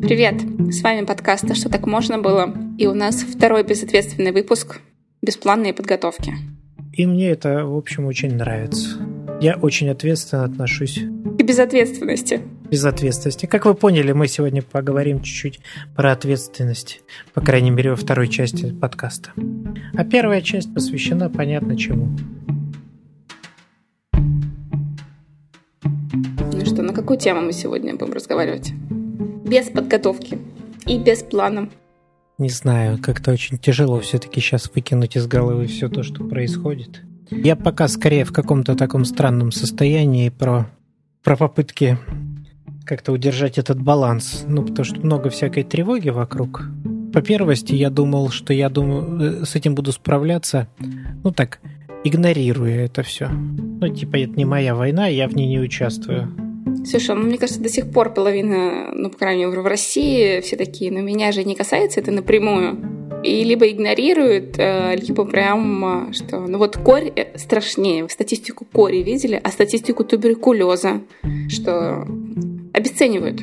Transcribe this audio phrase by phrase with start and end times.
[0.00, 0.40] Привет!
[0.72, 4.80] С вами подкаст «А что так можно было?» И у нас второй безответственный выпуск
[5.20, 6.32] «Беспланные подготовки».
[6.94, 9.06] И мне это, в общем, очень нравится.
[9.42, 11.00] Я очень ответственно отношусь.
[11.38, 12.40] К безответственности.
[12.74, 13.46] Безответственности.
[13.46, 15.60] Как вы поняли, мы сегодня поговорим чуть-чуть
[15.94, 17.02] про ответственность.
[17.32, 19.30] По крайней мере, во второй части подкаста.
[19.96, 22.08] А первая часть посвящена понятно чему.
[26.52, 28.72] Ну что, на какую тему мы сегодня будем разговаривать?
[28.72, 30.40] Без подготовки
[30.84, 31.70] и без плана.
[32.38, 37.02] Не знаю, как-то очень тяжело все-таки сейчас выкинуть из головы все то, что происходит.
[37.30, 40.66] Я пока скорее в каком-то таком странном состоянии про,
[41.22, 41.98] про попытки
[42.84, 44.44] как-то удержать этот баланс.
[44.46, 46.64] Ну, потому что много всякой тревоги вокруг.
[47.12, 50.66] По первости, я думал, что я думаю, э, с этим буду справляться,
[51.22, 51.60] ну так,
[52.02, 53.28] игнорируя это все.
[53.28, 56.34] Ну, типа, это не моя война, я в ней не участвую.
[56.84, 60.56] Слушай, ну, мне кажется, до сих пор половина, ну, по крайней мере, в России все
[60.56, 63.22] такие, но меня же не касается это напрямую.
[63.22, 68.06] И либо игнорируют, э, либо прям, что, ну вот корь э, страшнее.
[68.10, 71.00] Статистику кори видели, а статистику туберкулеза,
[71.48, 72.06] что
[72.74, 73.42] обесценивают.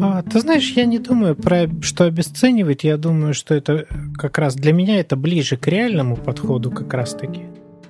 [0.00, 4.54] А, ты знаешь, я не думаю про что обесценивать, я думаю, что это как раз
[4.54, 7.42] для меня это ближе к реальному подходу как раз таки.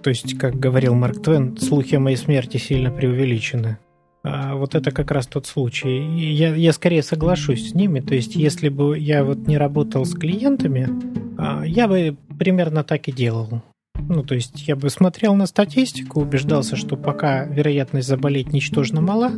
[0.02, 3.78] То есть, как говорил Марк Твен, слухи о моей смерти сильно преувеличены.
[4.24, 5.98] А вот это как раз тот случай.
[6.16, 8.00] Я, я скорее соглашусь с ними.
[8.00, 10.88] То есть, если бы я вот не работал с клиентами,
[11.36, 13.62] а, я бы примерно так и делал.
[14.08, 19.32] Ну, то есть, я бы смотрел на статистику, убеждался, что пока вероятность заболеть ничтожно мала,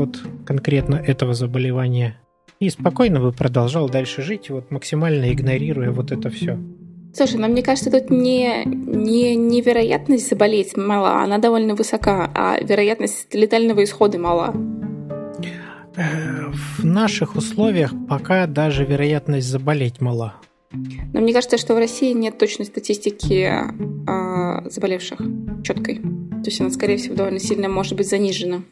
[0.00, 2.16] вот конкретно этого заболевания,
[2.58, 6.58] и спокойно бы продолжал дальше жить, вот максимально игнорируя вот это все.
[7.14, 12.60] Слушай, но мне кажется, тут не, не, не вероятность заболеть мала, она довольно высока, а
[12.60, 14.54] вероятность летального исхода мала.
[15.96, 20.34] Э, в наших условиях пока даже вероятность заболеть мала.
[21.12, 25.20] Но мне кажется, что в России нет точной статистики э, заболевших
[25.64, 25.96] четкой.
[25.96, 28.62] То есть она, скорее всего, довольно сильно может быть занижена.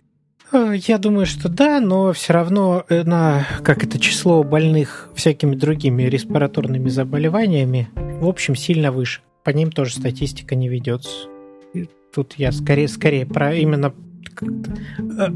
[0.52, 6.04] Э, я думаю, что да, но все равно на как это число больных всякими другими
[6.04, 7.88] респираторными заболеваниями
[8.20, 9.20] в общем, сильно выше.
[9.44, 11.28] По ним тоже статистика не ведется.
[11.72, 13.94] И тут я скорее, скорее про именно
[14.40, 15.28] э,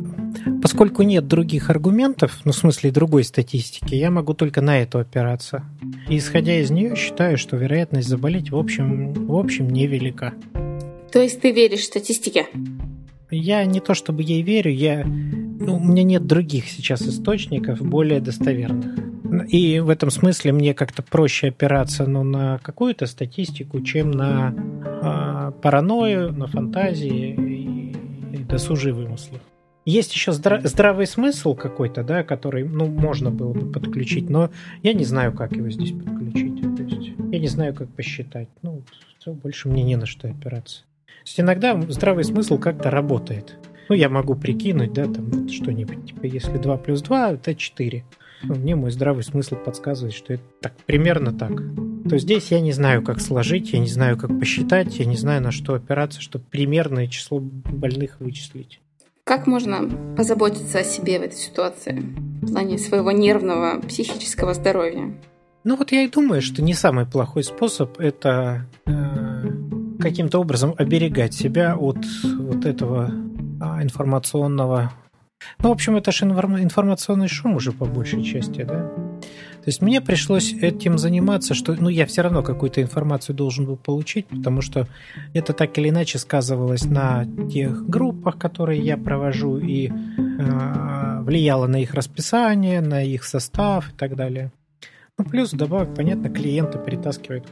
[0.61, 5.65] поскольку нет других аргументов, ну, в смысле другой статистики, я могу только на эту опираться.
[6.09, 10.35] И исходя из нее, считаю, что вероятность заболеть в общем, в общем невелика.
[11.13, 12.47] То есть ты веришь статистике?
[13.33, 15.05] Я не то чтобы ей верю, я...
[15.05, 18.95] Ну, у меня нет других сейчас источников более достоверных.
[19.49, 25.53] И в этом смысле мне как-то проще опираться ну, на какую-то статистику, чем на э,
[25.63, 29.41] паранойю, на фантазии и, и досужие вымыслы.
[29.87, 34.51] Есть еще здра- здравый смысл какой-то, да, который, ну, можно было бы подключить, но
[34.83, 36.77] я не знаю, как его здесь подключить.
[36.77, 38.49] То есть я не знаю, как посчитать.
[38.61, 38.83] Ну,
[39.19, 40.83] все, больше мне не на что опираться.
[41.23, 43.57] То есть иногда здравый смысл как-то работает.
[43.89, 48.05] Ну, я могу прикинуть, да, там вот что-нибудь, типа, если 2 плюс 2, это 4.
[48.43, 51.53] Ну, мне мой здравый смысл подсказывает, что это так, примерно так.
[52.09, 55.43] То здесь я не знаю, как сложить, я не знаю, как посчитать, я не знаю,
[55.43, 58.81] на что опираться, чтобы примерное число больных вычислить.
[59.23, 62.03] Как можно позаботиться о себе в этой ситуации
[62.43, 65.15] в плане своего нервного, психического здоровья?
[65.65, 69.51] Ну вот я и думаю, что не самый плохой способ это э,
[70.01, 74.93] каким-то образом оберегать себя от вот этого э, информационного
[75.59, 78.91] ну, в общем, это же информационный шум уже по большей части, да?
[79.63, 83.77] То есть мне пришлось этим заниматься, что ну, я все равно какую-то информацию должен был
[83.77, 84.89] получить, потому что
[85.35, 91.81] это так или иначе сказывалось на тех группах, которые я провожу, и э, влияло на
[91.81, 94.51] их расписание, на их состав и так далее.
[95.19, 97.47] Ну, плюс, добавок, понятно, клиенты притаскивают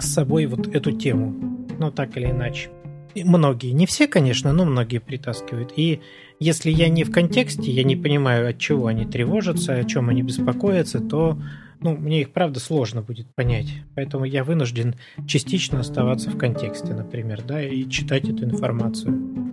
[0.00, 2.70] с собой вот эту тему, ну, так или иначе.
[3.14, 5.72] И многие, не все, конечно, но многие притаскивают.
[5.74, 6.00] И
[6.38, 10.22] если я не в контексте, я не понимаю, от чего они тревожатся, о чем они
[10.22, 11.36] беспокоятся, то
[11.80, 13.74] ну, мне их, правда, сложно будет понять.
[13.96, 14.94] Поэтому я вынужден
[15.26, 19.50] частично оставаться в контексте, например, да, и читать эту информацию.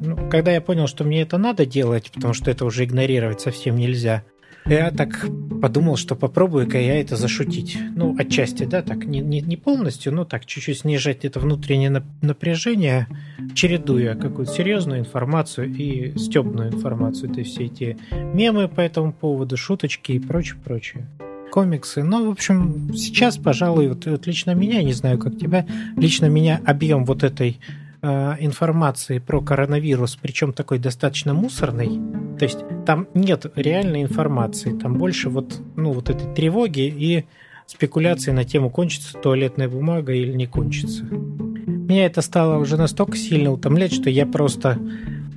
[0.00, 3.76] Ну, когда я понял, что мне это надо делать, потому что это уже игнорировать совсем
[3.76, 4.24] нельзя,
[4.68, 5.26] я так
[5.60, 7.78] подумал, что попробую-ка я это зашутить.
[7.96, 13.08] Ну, отчасти, да, так, не, не, не полностью, но так, чуть-чуть снижать это внутреннее напряжение,
[13.54, 17.32] чередуя какую-то серьезную информацию и стебную информацию.
[17.32, 21.06] То есть все эти мемы по этому поводу, шуточки и прочее, прочее.
[21.50, 22.04] комиксы.
[22.04, 25.66] Но, в общем, сейчас, пожалуй, вот, вот лично меня, не знаю, как тебя,
[25.96, 27.58] лично меня объем вот этой
[28.02, 32.00] э, информации про коронавирус, причем такой достаточно мусорной.
[32.38, 37.24] То есть там нет реальной информации, там больше вот, ну, вот этой тревоги и
[37.66, 41.04] спекуляции на тему, кончится туалетная бумага или не кончится.
[41.04, 44.78] Меня это стало уже настолько сильно утомлять, что я просто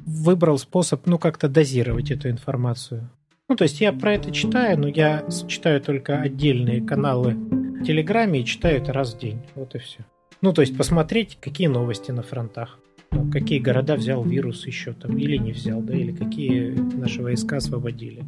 [0.06, 3.10] выбрал способ, ну, как-то дозировать эту информацию.
[3.50, 8.42] Ну, то есть я про это читаю, но я читаю только отдельные каналы в Телеграме
[8.42, 9.42] и читаю это раз в день.
[9.56, 10.06] Вот и все.
[10.41, 12.79] Ну, то есть посмотреть, какие новости на фронтах.
[13.11, 17.57] Ну, какие города взял вирус еще там или не взял, да, или какие наши войска
[17.57, 18.23] освободили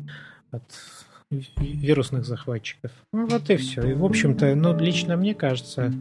[0.51, 0.63] от
[1.57, 2.91] вирусных захватчиков.
[3.11, 3.81] Ну, вот и все.
[3.81, 5.91] И, в общем-то, ну, лично мне кажется,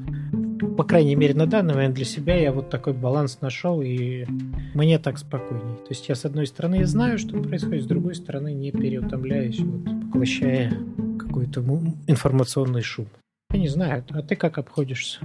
[0.77, 4.27] по крайней мере, на данный момент для себя я вот такой баланс нашел, и
[4.75, 5.77] мне так спокойней.
[5.77, 9.85] То есть я, с одной стороны, знаю, что происходит, с другой стороны, не переутомляюсь, вот,
[9.85, 10.77] поглощая
[11.19, 11.61] какой-то
[12.07, 13.07] информационный шум.
[13.53, 15.21] Я не знаю, а ты как обходишься?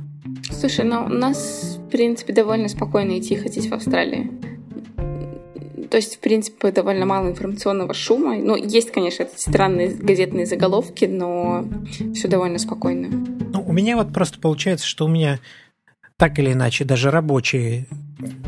[0.52, 4.30] Слушай, ну у нас, в принципе, довольно спокойно и тихо здесь в Австралии.
[5.90, 8.36] То есть, в принципе, довольно мало информационного шума.
[8.36, 11.66] Ну, есть, конечно, странные газетные заголовки, но
[12.14, 13.08] все довольно спокойно.
[13.08, 15.40] Ну, у меня вот просто получается, что у меня
[16.18, 17.88] так или иначе, даже рабочие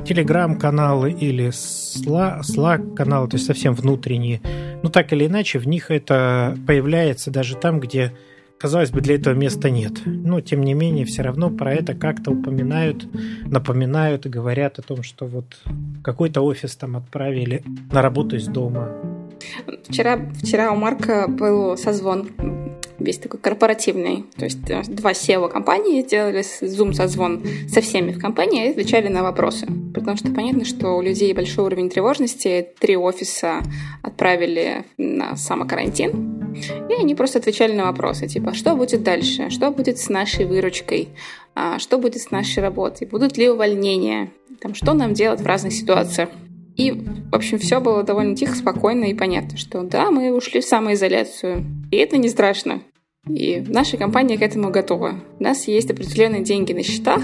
[0.06, 4.42] телеграм-каналы или Slack-каналы, то есть совсем внутренние,
[4.82, 8.14] ну так или иначе в них это появляется даже там, где
[8.60, 9.94] казалось бы, для этого места нет.
[10.06, 13.08] Но, тем не менее, все равно про это как-то упоминают,
[13.46, 15.46] напоминают и говорят о том, что вот
[16.04, 18.90] какой-то офис там отправили на работу из дома.
[19.88, 22.30] Вчера, вчера у Марка был созвон
[23.00, 24.26] весь такой корпоративный.
[24.38, 29.68] То есть э, два SEO-компании сделали Zoom-созвон со всеми в компании и отвечали на вопросы.
[29.94, 32.68] Потому что понятно, что у людей большой уровень тревожности.
[32.80, 33.62] Три офиса
[34.04, 36.39] отправили на самокарантин.
[36.90, 41.10] И они просто отвечали на вопросы, типа, что будет дальше, что будет с нашей выручкой,
[41.56, 45.74] а, что будет с нашей работой, будут ли увольнения, там, что нам делать в разных
[45.74, 46.30] ситуациях.
[46.76, 50.66] И, в общем, все было довольно тихо, спокойно и понятно, что да, мы ушли в
[50.66, 51.66] самоизоляцию.
[51.92, 52.82] И это не страшно.
[53.28, 55.16] И наша компания к этому готова.
[55.40, 57.22] У нас есть определенные деньги на счетах,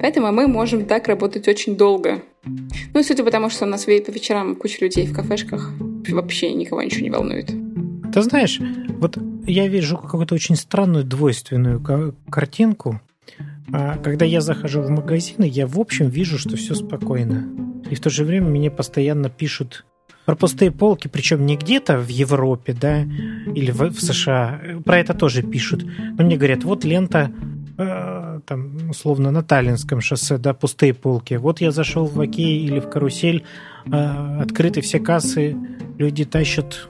[0.00, 2.22] поэтому мы можем так работать очень долго.
[2.44, 5.72] Ну и судя по тому, что у нас по вечерам куча людей в кафешках,
[6.08, 7.50] вообще никого ничего не волнует.
[8.18, 8.58] Ты знаешь,
[8.98, 9.16] вот
[9.46, 11.80] я вижу какую-то очень странную двойственную
[12.28, 13.00] картинку.
[13.72, 17.48] А когда я захожу в магазины, я в общем вижу, что все спокойно.
[17.88, 19.86] И в то же время мне постоянно пишут
[20.24, 24.60] про пустые полки, причем не где-то в Европе, да, или в, в США.
[24.84, 25.86] Про это тоже пишут.
[26.18, 27.30] Но мне говорят, вот лента
[27.78, 31.34] э, там, условно, на Таллинском шоссе, да, пустые полки.
[31.34, 33.44] Вот я зашел в Окей или в Карусель,
[33.86, 33.90] э,
[34.40, 35.56] открыты все кассы,
[35.98, 36.88] люди тащат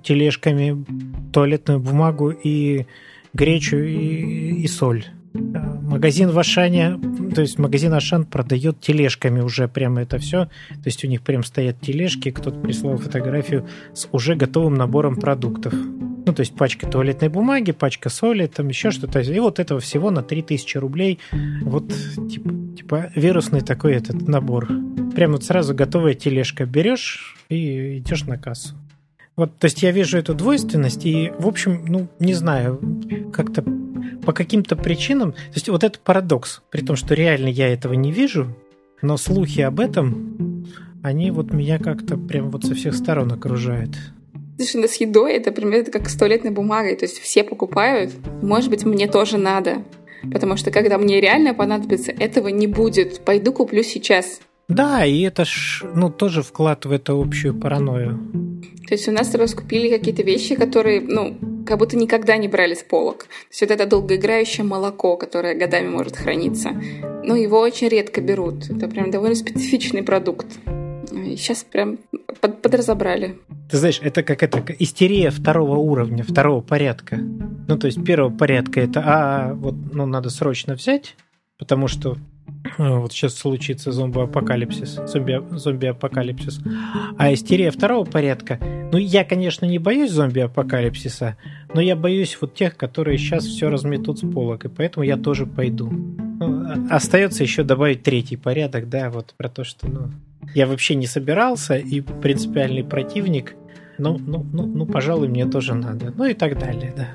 [0.00, 0.84] тележками
[1.32, 2.86] туалетную бумагу и
[3.34, 5.06] гречу и, и соль.
[5.34, 6.98] Магазин в Ашане,
[7.34, 10.46] то есть магазин Ашан продает тележками уже прямо это все.
[10.68, 15.72] То есть у них прям стоят тележки, кто-то прислал фотографию с уже готовым набором продуктов.
[16.24, 19.20] Ну, то есть пачка туалетной бумаги, пачка соли, там еще что-то.
[19.20, 21.18] И вот этого всего на 3000 рублей.
[21.62, 21.92] Вот
[22.30, 24.68] типа, типа вирусный такой этот набор.
[25.14, 28.76] Прямо вот сразу готовая тележка берешь и идешь на кассу.
[29.34, 32.80] Вот, то есть я вижу эту двойственность, и, в общем, ну, не знаю,
[33.32, 33.64] как-то
[34.24, 38.12] по каким-то причинам, то есть вот это парадокс, при том, что реально я этого не
[38.12, 38.54] вижу,
[39.00, 40.66] но слухи об этом,
[41.02, 43.96] они вот меня как-то прям вот со всех сторон окружают.
[44.58, 48.12] Слушай, ну с едой это примерно как с туалетной бумагой, то есть все покупают,
[48.42, 49.82] может быть, мне тоже надо,
[50.30, 54.40] потому что когда мне реально понадобится, этого не будет, пойду куплю сейчас.
[54.74, 58.18] Да, и это ж, ну, тоже вклад в эту общую паранойю.
[58.86, 61.36] То есть у нас раскупили какие-то вещи, которые, ну,
[61.66, 63.24] как будто никогда не брали с полок.
[63.24, 66.70] То есть вот это долгоиграющее молоко, которое годами может храниться,
[67.24, 68.68] ну, его очень редко берут.
[68.70, 70.46] Это прям довольно специфичный продукт.
[71.12, 71.98] И сейчас прям
[72.40, 73.38] под, подразобрали.
[73.70, 77.16] Ты знаешь, это как это истерия второго уровня, второго порядка.
[77.16, 81.16] Ну, то есть первого порядка это, а, вот, ну, надо срочно взять,
[81.58, 82.16] потому что
[82.78, 86.60] вот сейчас случится зомби-апокалипсис, зомби-апокалипсис.
[87.18, 88.58] А истерия второго порядка,
[88.92, 91.36] ну, я, конечно, не боюсь зомби-апокалипсиса,
[91.74, 95.46] но я боюсь вот тех, которые сейчас все разметут с полок, и поэтому я тоже
[95.46, 95.90] пойду.
[95.90, 100.10] Ну, а, остается еще добавить третий порядок, да, вот про то, что, ну,
[100.54, 103.54] я вообще не собирался, и принципиальный противник,
[103.98, 107.08] ну, ну, ну, ну, пожалуй, мне тоже надо, ну и так далее, да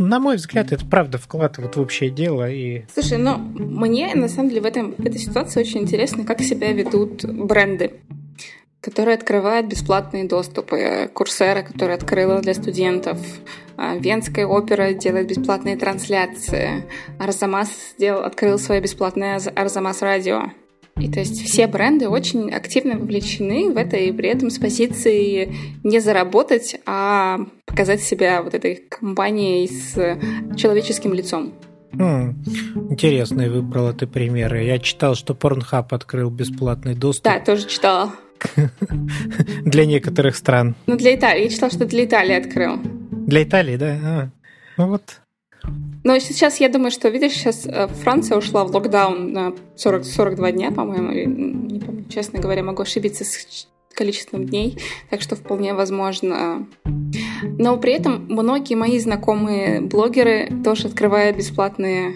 [0.00, 2.50] на мой взгляд, это правда вкладывает в общее дело.
[2.50, 2.84] И...
[2.92, 6.72] Слушай, но мне на самом деле в, этом, в этой ситуации очень интересно, как себя
[6.72, 7.92] ведут бренды
[8.80, 11.10] которые открывают бесплатные доступы.
[11.12, 13.18] Курсера, которая открыла для студентов
[13.76, 16.84] А, Венская опера делает бесплатные трансляции.
[17.18, 20.50] Арзамас сделал, открыл свое бесплатное Арзамас радио.
[21.00, 25.52] И то есть все бренды очень активно вовлечены в это, и при этом с позиции
[25.82, 29.94] не заработать, а показать себя вот этой компанией с
[30.56, 31.54] человеческим лицом.
[31.92, 32.36] Хм,
[32.90, 34.62] интересные выбрала ты примеры.
[34.62, 37.24] Я читал, что Pornhub открыл бесплатный доступ.
[37.24, 38.12] Да, тоже читала.
[39.64, 40.74] Для некоторых стран.
[40.86, 41.44] Ну, для Италии.
[41.44, 42.78] Я читала, что для Италии открыл.
[43.10, 43.98] Для Италии, да?
[44.02, 44.30] А,
[44.78, 45.19] ну вот.
[46.02, 50.52] Но сейчас я думаю, что, видишь, сейчас э, Франция ушла в локдаун на 40, 42
[50.52, 54.78] дня, по-моему, не помню, честно говоря, могу ошибиться с количеством дней,
[55.10, 56.66] так что вполне возможно.
[57.58, 62.14] Но при этом многие мои знакомые блогеры тоже открывают бесплатные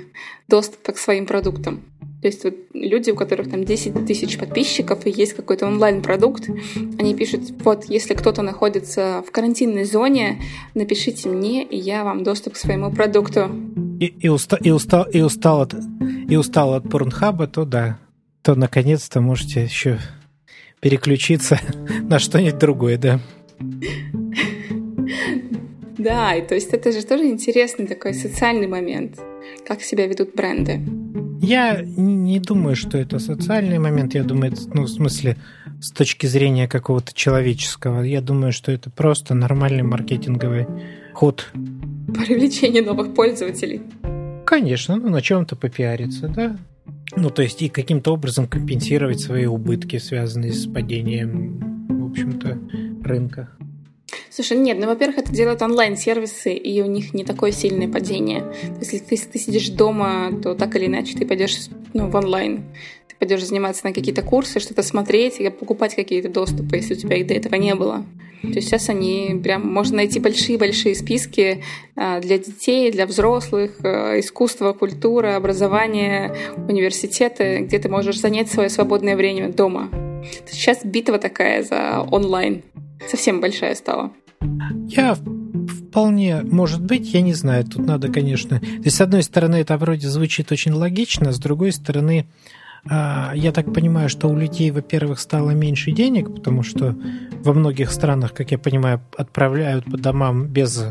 [0.48, 1.82] доступы к своим продуктам.
[2.24, 6.48] То есть вот люди, у которых там 10 тысяч подписчиков и есть какой-то онлайн-продукт,
[6.98, 10.40] они пишут, вот, если кто-то находится в карантинной зоне,
[10.72, 13.50] напишите мне, и я вам доступ к своему продукту.
[14.00, 15.74] И, и, уста, и, устал, и, устал от,
[16.26, 17.98] и устал от порнхаба, то да,
[18.40, 19.98] то наконец-то можете еще
[20.80, 21.60] переключиться
[22.08, 23.20] на что-нибудь другое, да.
[25.98, 29.20] Да, и то есть это же тоже интересный такой социальный момент,
[29.66, 30.80] как себя ведут бренды.
[31.44, 34.14] Я не думаю, что это социальный момент.
[34.14, 35.36] Я думаю, это, ну, в смысле,
[35.80, 38.00] с точки зрения какого-то человеческого.
[38.00, 40.66] Я думаю, что это просто нормальный маркетинговый
[41.12, 41.50] ход.
[42.14, 43.82] Привлечение новых пользователей.
[44.46, 46.56] Конечно, ну на чем-то попиариться, да.
[47.16, 51.58] Ну, то есть и каким-то образом компенсировать свои убытки, связанные с падением,
[51.88, 52.58] в общем-то,
[53.04, 53.50] рынка.
[54.30, 58.40] Слушай, нет, ну, во-первых, это делают онлайн-сервисы, и у них не такое сильное падение.
[58.40, 62.16] То есть, если ты, ты сидишь дома, то так или иначе ты пойдешь ну, в
[62.16, 62.64] онлайн.
[63.08, 67.26] Ты пойдешь заниматься на какие-то курсы, что-то смотреть, покупать какие-то доступы, если у тебя их
[67.26, 68.04] до этого не было.
[68.42, 71.62] То есть сейчас они прям можно найти большие-большие списки
[71.96, 76.34] а, для детей, для взрослых, а, искусство, культура, образование,
[76.68, 79.88] университеты, где ты можешь занять свое свободное время дома.
[80.50, 82.62] Сейчас битва такая за онлайн.
[83.08, 84.12] Совсем большая стала.
[84.86, 88.60] Я вполне, может быть, я не знаю, тут надо, конечно...
[88.60, 92.26] То есть, с одной стороны, это вроде звучит очень логично, с другой стороны,
[92.88, 96.96] а, я так понимаю, что у людей, во-первых, стало меньше денег, потому что
[97.42, 100.82] во многих странах, как я понимаю, отправляют по домам без,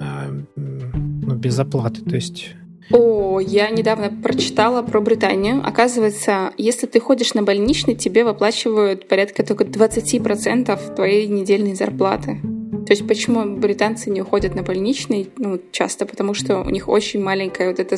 [0.00, 2.02] а, ну, без оплаты.
[2.02, 2.54] То есть
[2.90, 5.60] о, я недавно прочитала про Британию.
[5.64, 12.40] Оказывается, если ты ходишь на больничный, тебе выплачивают порядка только 20% твоей недельной зарплаты.
[12.86, 15.30] То есть почему британцы не уходят на больничный?
[15.36, 17.96] Ну, часто потому, что у них очень маленькая вот эта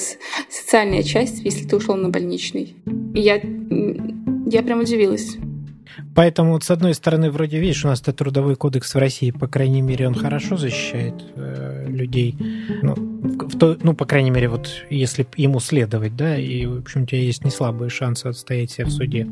[0.51, 2.77] социальная часть, если ты ушел на больничный.
[3.15, 3.41] И я,
[4.47, 5.37] я прям удивилась.
[6.15, 9.49] Поэтому, вот, с одной стороны, вроде, видишь, у нас этот трудовой кодекс в России, по
[9.49, 12.37] крайней мере, он хорошо защищает э, людей.
[12.83, 12.95] Ну,
[13.35, 17.07] в то, ну, по крайней мере, вот если ему следовать, да, и, в общем, у
[17.07, 19.29] тебя есть не слабые шансы отстоять себя в суде,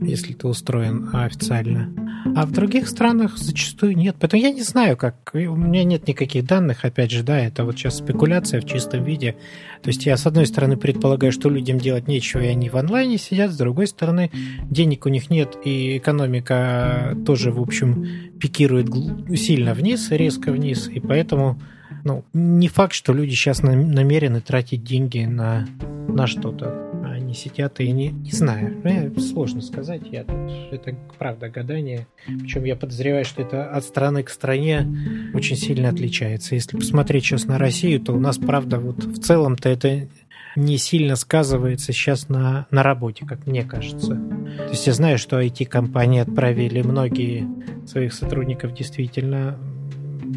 [0.00, 1.92] если ты устроен официально.
[2.36, 4.16] А в других странах зачастую нет.
[4.18, 5.30] Поэтому я не знаю, как...
[5.32, 9.36] У меня нет никаких данных, опять же, да, это вот сейчас спекуляция в чистом виде.
[9.82, 13.18] То есть я, с одной стороны, предполагаю, что людям делать нечего, и они в онлайне
[13.18, 14.30] сидят, с другой стороны,
[14.70, 18.06] денег у них нет, и экономика тоже, в общем,
[18.40, 18.88] пикирует
[19.36, 21.60] сильно вниз, резко вниз, и поэтому
[22.08, 25.68] ну, не факт, что люди сейчас намерены тратить деньги на,
[26.08, 26.90] на что-то.
[27.04, 28.80] Они сидят и не, не знаю.
[28.82, 30.00] Ну, сложно сказать.
[30.10, 30.38] Я тут,
[30.72, 32.06] это правда гадание.
[32.26, 34.88] Причем я подозреваю, что это от страны к стране
[35.34, 36.54] очень сильно отличается.
[36.54, 40.08] Если посмотреть сейчас на Россию, то у нас, правда, вот в целом-то это
[40.56, 44.14] не сильно сказывается сейчас на, на работе, как мне кажется.
[44.14, 47.46] То есть я знаю, что IT-компании отправили многие
[47.86, 49.58] своих сотрудников действительно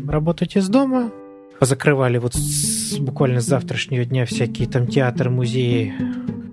[0.06, 1.12] работать из дома,
[1.62, 5.94] позакрывали вот с, буквально с завтрашнего дня всякие там театры, музеи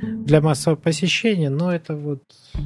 [0.03, 2.23] для массового посещения, но это вот
[2.53, 2.59] э,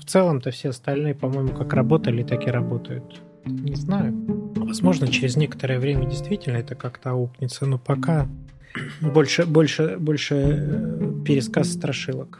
[0.00, 3.20] в целом-то все остальные, по-моему, как работали, так и работают.
[3.44, 4.14] Не знаю.
[4.56, 8.26] Возможно, через некоторое время действительно это как-то аукнется, но пока
[9.02, 12.38] больше, больше, больше э, пересказ страшилок.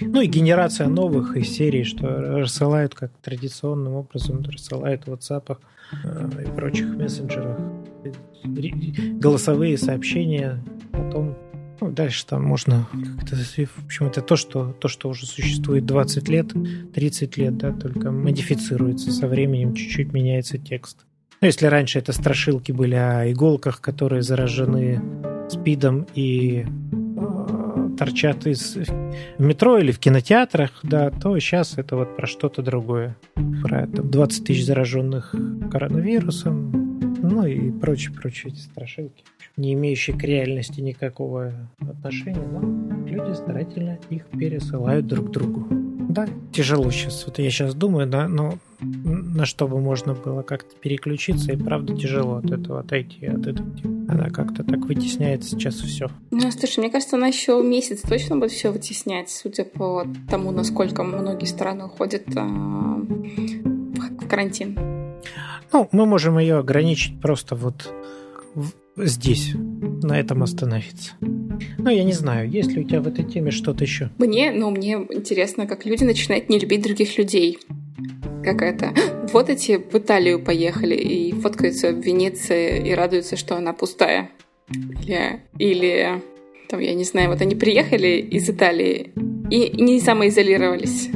[0.00, 2.06] Ну и генерация новых из серии, что
[2.38, 5.58] рассылают как традиционным образом, рассылают в WhatsApp
[5.92, 7.58] и прочих мессенджерах
[9.20, 11.36] голосовые сообщения, потом
[11.80, 13.36] ну, дальше там можно как-то...
[13.36, 16.52] В общем, это то что, то, что уже существует 20 лет,
[16.94, 21.06] 30 лет, да, только модифицируется со временем, чуть-чуть меняется текст.
[21.40, 25.02] Ну, если раньше это страшилки были о иголках, которые заражены
[25.48, 27.59] спидом и э,
[28.00, 28.78] торчат из
[29.38, 33.14] метро или в кинотеатрах, да, то сейчас это вот про что-то другое.
[33.62, 35.34] Про там, 20 тысяч зараженных
[35.70, 39.22] коронавирусом, ну и прочие-прочие эти страшилки,
[39.58, 45.79] не имеющие к реальности никакого отношения, но люди старательно их пересылают друг другу.
[46.10, 47.24] Да, тяжело сейчас.
[47.24, 51.94] Вот я сейчас думаю, да, но на что бы можно было как-то переключиться, и правда
[51.96, 53.68] тяжело от этого отойти, от этого.
[54.08, 56.08] Она как-то так вытесняет сейчас все.
[56.32, 61.04] Ну, слушай, мне кажется, она еще месяц точно будет все вытеснять, судя по тому, насколько
[61.04, 64.78] многие страны уходят а, в карантин.
[65.72, 67.94] Ну, мы можем ее ограничить просто вот
[68.96, 71.12] здесь, на этом остановиться.
[71.78, 74.10] Ну, я не знаю, есть ли у тебя в этой теме что-то еще?
[74.18, 77.58] Мне, ну, мне интересно, как люди начинают не любить других людей.
[78.42, 78.92] Как это?
[79.32, 84.28] Вот эти в Италию поехали и фоткаются в Венеции и радуются, что она пустая.
[84.68, 86.20] Или, или
[86.68, 89.12] там, я не знаю, вот они приехали из Италии
[89.50, 91.10] и не самоизолировались.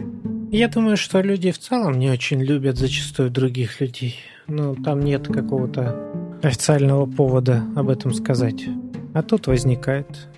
[0.53, 4.17] Я думаю, что люди в целом не очень любят зачастую других людей.
[4.47, 8.65] Ну, там нет какого-то официального повода об этом сказать.
[9.15, 10.29] А тут возникает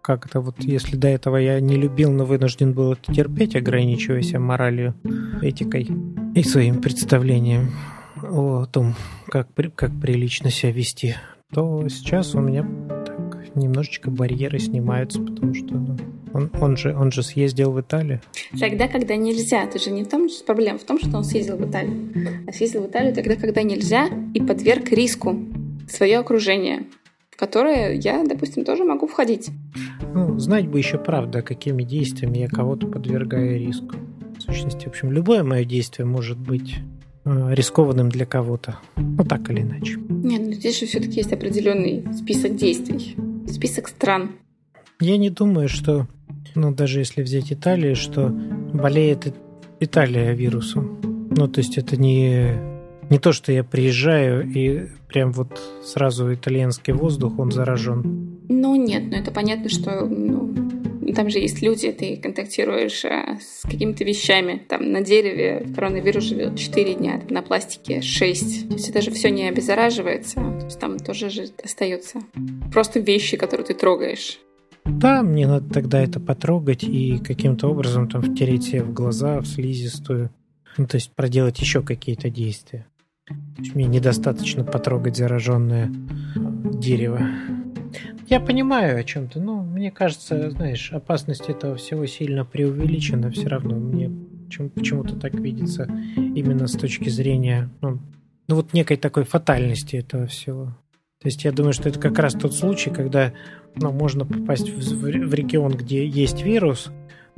[0.00, 4.94] как-то вот, если до этого я не любил, но вынужден был это терпеть, ограничиваясь моралью,
[5.42, 5.88] этикой
[6.34, 7.70] и своим представлением
[8.22, 8.94] о том,
[9.28, 11.16] как, как прилично себя вести,
[11.52, 12.66] то сейчас у меня
[13.04, 15.96] так, немножечко барьеры снимаются, потому что ну,
[16.32, 18.22] он, он, же, он же съездил в Италию.
[18.58, 19.66] Тогда, когда нельзя.
[19.66, 22.10] Ты же не в том, что проблема в том, что он съездил в Италию.
[22.48, 25.38] А съездил в Италию тогда, когда нельзя, и подверг риску
[25.88, 26.86] свое окружение
[27.34, 29.50] в которое я, допустим, тоже могу входить.
[30.14, 33.96] Ну, знать бы еще правда, какими действиями я кого-то подвергаю риску.
[34.38, 36.76] В сущности, в общем, любое мое действие может быть
[37.24, 38.78] э, рискованным для кого-то.
[38.96, 39.96] Ну, так или иначе.
[40.08, 43.16] Нет, ну, здесь же все-таки есть определенный список действий,
[43.48, 44.30] список стран.
[45.00, 46.06] Я не думаю, что,
[46.54, 49.34] ну, даже если взять Италию, что болеет
[49.80, 51.00] Италия вирусом.
[51.36, 52.73] Ну, то есть это не
[53.10, 58.40] не то, что я приезжаю и прям вот сразу итальянский воздух, он заражен.
[58.48, 60.54] Ну нет, ну это понятно, что ну,
[61.14, 64.62] там же есть люди, ты контактируешь а, с какими-то вещами.
[64.68, 68.68] Там на дереве коронавирус живет 4 дня, там, на пластике 6.
[68.68, 70.36] То есть это же все не обеззараживается.
[70.36, 72.20] То есть там тоже же остается
[72.72, 74.40] просто вещи, которые ты трогаешь.
[74.84, 79.46] Да, мне надо тогда это потрогать и каким-то образом там втереть себе в глаза, в
[79.46, 80.30] слизистую.
[80.76, 82.86] Ну, то есть проделать еще какие-то действия.
[83.74, 85.90] Мне недостаточно потрогать зараженное
[86.34, 87.20] дерево.
[88.28, 93.30] Я понимаю о чем-то, но мне кажется, знаешь, опасность этого всего сильно преувеличена.
[93.30, 94.10] Все равно мне
[94.74, 98.00] почему-то так видится именно с точки зрения, ну,
[98.48, 100.66] ну вот некой такой фатальности этого всего.
[101.20, 103.32] То есть я думаю, что это как раз тот случай, когда
[103.76, 106.90] ну, можно попасть в, в регион, где есть вирус,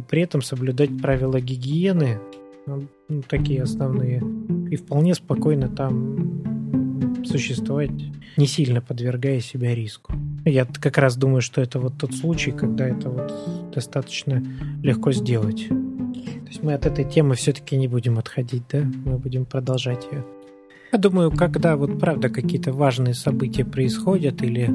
[0.08, 2.18] при этом соблюдать правила гигиены,
[2.66, 4.22] ну, такие основные,
[4.70, 7.90] и вполне спокойно там существовать,
[8.36, 10.12] не сильно подвергая себя риску.
[10.44, 13.32] Я как раз думаю, что это вот тот случай, когда это вот
[13.72, 14.42] достаточно
[14.82, 15.68] легко сделать.
[15.68, 18.82] То есть мы от этой темы все-таки не будем отходить, да?
[19.04, 20.24] Мы будем продолжать ее.
[20.96, 24.70] Я думаю, когда вот правда какие-то важные события происходят или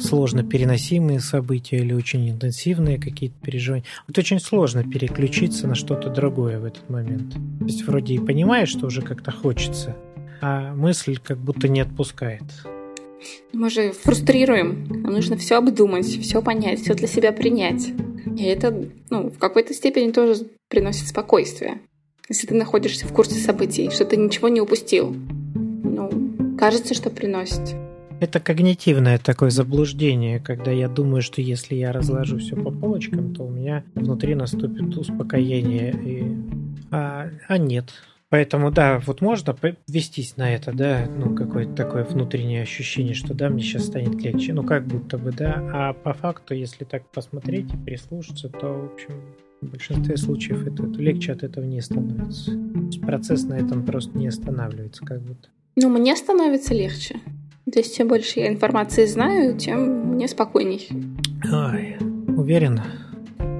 [0.00, 6.58] сложно переносимые события или очень интенсивные какие-то переживания, вот очень сложно переключиться на что-то другое
[6.60, 7.34] в этот момент.
[7.34, 9.94] То есть вроде и понимаешь, что уже как-то хочется,
[10.40, 12.44] а мысль как будто не отпускает.
[13.52, 14.86] Мы же фрустрируем.
[15.02, 17.88] Нам нужно все обдумать, все понять, все для себя принять.
[18.34, 20.36] И это ну, в какой-то степени тоже
[20.70, 21.82] приносит спокойствие.
[22.30, 25.14] Если ты находишься в курсе событий, что ты ничего не упустил.
[26.58, 27.76] Кажется, что приносит.
[28.18, 33.44] Это когнитивное такое заблуждение, когда я думаю, что если я разложу все по полочкам, то
[33.44, 35.92] у меня внутри наступит успокоение.
[35.92, 36.36] И...
[36.90, 37.92] А, а нет.
[38.30, 39.54] Поэтому, да, вот можно
[39.86, 44.52] вестись на это, да, ну, какое-то такое внутреннее ощущение, что да, мне сейчас станет легче,
[44.52, 48.92] ну, как будто бы, да, а по факту, если так посмотреть и прислушаться, то, в
[48.94, 49.20] общем,
[49.60, 52.52] в большинстве случаев это, это легче от этого не становится.
[53.02, 55.48] Процесс на этом просто не останавливается, как будто.
[55.78, 57.20] Ну, мне становится легче.
[57.70, 60.88] То есть, чем больше я информации знаю, тем мне спокойней.
[61.44, 61.96] Ой,
[62.34, 62.86] уверена?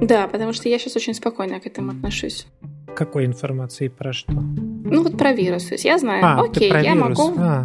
[0.00, 2.46] Да, потому что я сейчас очень спокойно к этому отношусь.
[2.94, 4.32] Какой информации про что?
[4.90, 5.64] Ну, вот про вирус.
[5.64, 7.18] То есть я знаю, а, окей, я вирус.
[7.18, 7.34] могу...
[7.38, 7.64] А,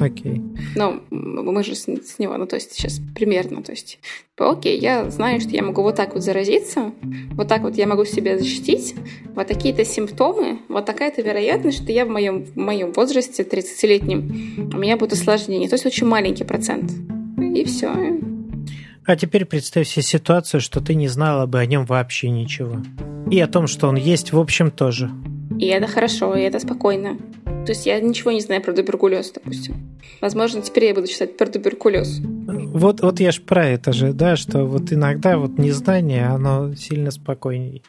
[0.00, 0.40] окей.
[0.76, 3.98] Ну, мы же с, с него, ну, то есть сейчас примерно, то есть,
[4.36, 6.92] типа, окей, я знаю, что я могу вот так вот заразиться,
[7.32, 8.94] вот так вот я могу себя защитить,
[9.34, 14.78] вот такие-то симптомы, вот такая-то вероятность, что я в моем, в моем возрасте, 30-летнем, у
[14.78, 15.68] меня будут осложнения.
[15.68, 16.90] То есть очень маленький процент.
[17.38, 17.92] И все.
[19.06, 22.82] А теперь представь себе ситуацию, что ты не знала бы о нем вообще ничего.
[23.30, 25.10] И о том, что он есть, в общем, тоже.
[25.58, 27.18] И это хорошо, и это спокойно.
[27.44, 29.98] То есть я ничего не знаю про туберкулез, допустим.
[30.20, 32.20] Возможно, теперь я буду читать про туберкулез.
[32.20, 37.10] Вот, вот я ж про это же, да, что вот иногда вот незнание, оно сильно
[37.10, 37.82] спокойнее.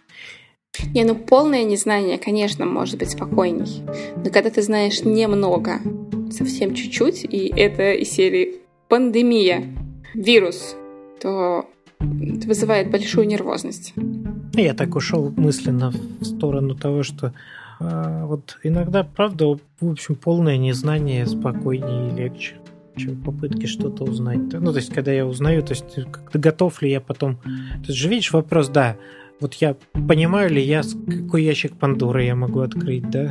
[0.94, 3.84] Не, ну полное незнание, конечно, может быть спокойней.
[4.18, 5.80] Но когда ты знаешь немного,
[6.30, 8.56] совсем чуть-чуть, и это из серии
[8.90, 9.64] пандемия,
[10.14, 10.76] вирус,
[11.22, 11.66] то
[12.00, 13.94] это вызывает большую нервозность.
[14.54, 17.34] Я так ушел мысленно в сторону того, что
[17.80, 22.56] а, вот иногда, правда, в общем, полное незнание спокойнее и легче
[22.98, 24.54] чем попытки что-то узнать.
[24.54, 26.00] Ну, то есть, когда я узнаю, то есть,
[26.34, 27.36] готов ли я потом...
[27.36, 28.96] То есть же, видишь, вопрос, да,
[29.42, 29.76] вот я
[30.08, 33.30] понимаю ли я, какой ящик Пандоры я могу открыть, да,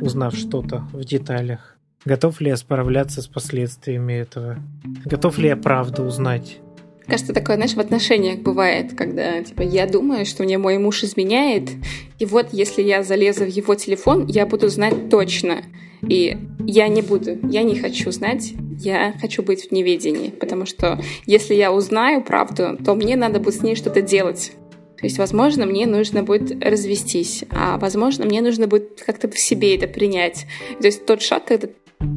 [0.00, 1.76] узнав что-то в деталях.
[2.04, 4.56] Готов ли я справляться с последствиями этого?
[5.04, 6.61] Готов ли я правду узнать?
[7.06, 11.70] Кажется, такое, знаешь, в отношениях бывает, когда, типа, я думаю, что мне мой муж изменяет,
[12.18, 15.62] и вот если я залезу в его телефон, я буду знать точно.
[16.08, 16.36] И
[16.66, 21.54] я не буду, я не хочу знать, я хочу быть в неведении, потому что если
[21.54, 24.52] я узнаю правду, то мне надо будет с ней что-то делать.
[24.98, 29.76] То есть, возможно, мне нужно будет развестись, а возможно, мне нужно будет как-то в себе
[29.76, 30.46] это принять.
[30.80, 31.68] То есть тот шаг, когда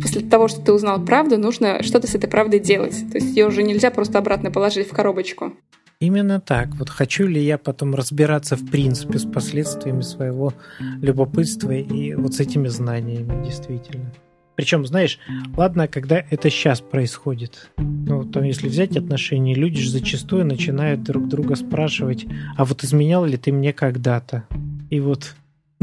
[0.02, 3.06] после того, что ты узнал правду, нужно что-то с этой правдой делать.
[3.12, 5.54] То есть ее уже нельзя просто обратно положить в коробочку.
[6.00, 6.69] Именно так.
[6.76, 10.54] Вот хочу ли я потом разбираться в принципе с последствиями своего
[11.02, 14.12] любопытства и вот с этими знаниями действительно.
[14.56, 15.19] Причем, знаешь,
[15.58, 17.69] ладно, когда это сейчас происходит.
[17.78, 23.26] Ну, там, если взять отношения, люди же зачастую начинают друг друга спрашивать, а вот изменял
[23.26, 24.45] ли ты мне когда-то?
[24.89, 25.36] И вот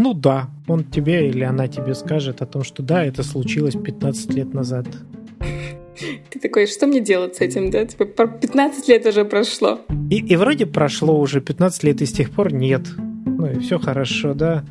[0.02, 4.34] ну да, он тебе или она тебе скажет о том, что да, это случилось 15
[4.34, 4.86] лет назад.
[6.30, 7.86] Ты такой, что мне делать с этим, да?
[7.86, 9.80] Типа, 15 лет уже прошло.
[10.10, 12.82] И, и вроде прошло уже 15 лет, и с тех пор нет.
[12.98, 14.64] Ну и все хорошо, да.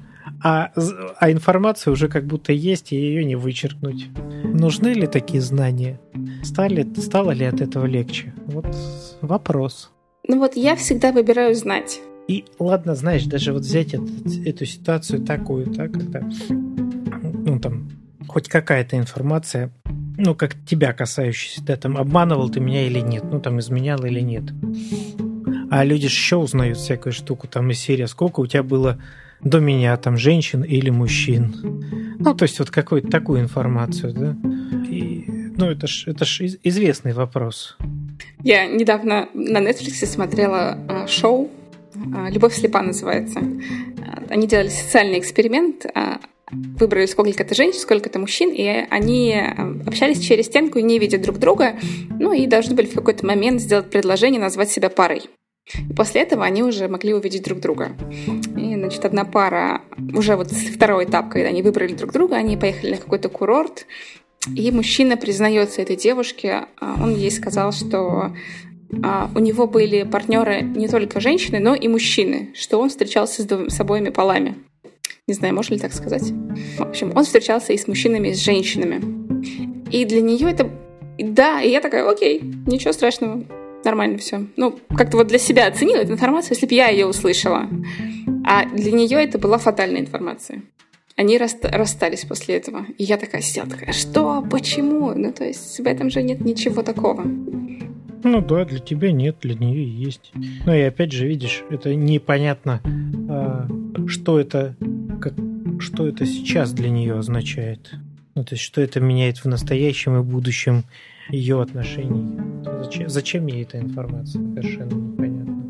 [0.44, 0.72] А,
[1.20, 4.10] а информация уже как будто есть, и ее не вычеркнуть.
[4.44, 6.00] Нужны ли такие знания?
[6.44, 8.34] Стали, стало ли от этого легче?
[8.48, 8.66] Вот
[9.22, 9.92] вопрос.
[10.28, 12.02] Ну вот я всегда выбираю знать.
[12.32, 14.10] И ладно, знаешь, даже вот взять этот,
[14.46, 17.90] эту ситуацию такую, да, когда ну там
[18.26, 19.70] хоть какая-то информация,
[20.18, 24.22] ну как тебя касающаяся, да, там обманывал ты меня или нет, ну там изменял или
[24.22, 24.46] нет.
[25.70, 28.98] А люди еще узнают всякую штуку, там из серии, сколько у тебя было
[29.42, 31.54] до меня там женщин или мужчин.
[32.18, 34.38] Ну, то есть вот какую-то такую информацию, да.
[34.90, 35.26] И,
[35.58, 37.76] ну, это ж, это ж известный вопрос.
[38.42, 41.52] Я недавно на Netflix смотрела а, шоу
[42.30, 43.40] «Любовь слепа» называется.
[43.40, 46.20] А, они делали социальный эксперимент, а,
[46.52, 49.36] выбрали сколько-то женщин, сколько-то мужчин, и они
[49.86, 51.76] общались через стенку, не видя друг друга,
[52.20, 55.30] ну и должны были в какой-то момент сделать предложение назвать себя парой.
[55.90, 57.96] И после этого они уже могли увидеть друг друга.
[58.58, 59.82] И, значит, одна пара,
[60.14, 63.86] уже вот второй этап, когда они выбрали друг друга, они поехали на какой-то курорт,
[64.56, 68.34] и мужчина признается этой девушке, он ей сказал, что а,
[68.94, 73.80] у него были партнеры не только женщины, но и мужчины, что он встречался с, с
[73.80, 74.56] обоими полами.
[75.28, 76.32] Не знаю, можно ли так сказать.
[76.78, 79.02] В общем, он встречался и с мужчинами, и с женщинами.
[79.92, 80.70] И для нее это...
[81.18, 83.44] Да, и я такая, окей, ничего страшного,
[83.86, 84.48] нормально все.
[84.58, 87.70] Ну, как-то вот для себя оценила эту информацию, если бы я ее услышала.
[88.46, 90.64] А для нее это была фатальная информация.
[91.16, 92.86] Они расстались после этого.
[92.98, 95.14] И я такая сидела, такая, что, почему?
[95.14, 97.24] Ну, то есть в этом же нет ничего такого.
[98.24, 100.32] Ну да, для тебя нет, для нее есть.
[100.66, 102.82] Ну и опять же, видишь, это непонятно,
[103.30, 103.68] а,
[104.08, 104.76] что это,
[105.20, 105.34] как,
[105.80, 107.92] что это сейчас для нее означает.
[108.36, 110.84] Ну, то есть, что это меняет в настоящем и будущем
[111.30, 112.40] ее отношений.
[112.84, 114.42] Зачем, зачем ей эта информация?
[114.42, 115.64] Совершенно непонятно.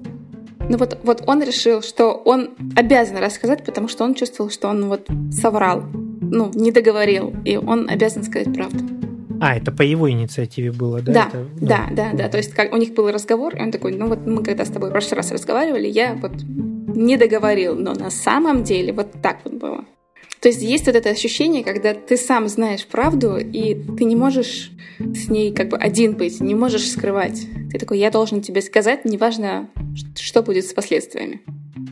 [0.69, 4.85] Ну вот, вот он решил, что он обязан рассказать, потому что он чувствовал, что он
[4.85, 9.00] вот соврал, ну, не договорил, и он обязан сказать правду.
[9.41, 11.11] А, это по его инициативе было, да?
[11.11, 11.67] Да, это, ну...
[11.67, 12.29] да, да, да.
[12.29, 14.69] То есть как, у них был разговор, и он такой, ну вот мы когда с
[14.69, 19.39] тобой в прошлый раз разговаривали, я вот не договорил, но на самом деле вот так
[19.43, 19.85] вот было.
[20.41, 24.71] То есть есть вот это ощущение, когда ты сам знаешь правду, и ты не можешь
[24.99, 27.41] с ней как бы один быть, не можешь скрывать.
[27.71, 29.69] Ты такой, я должен тебе сказать, неважно,
[30.15, 31.41] что будет с последствиями.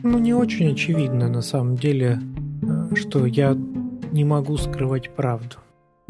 [0.04, 2.20] Ну, не очень очевидно на самом деле,
[2.62, 3.56] э, что я
[4.12, 5.56] не могу скрывать правду.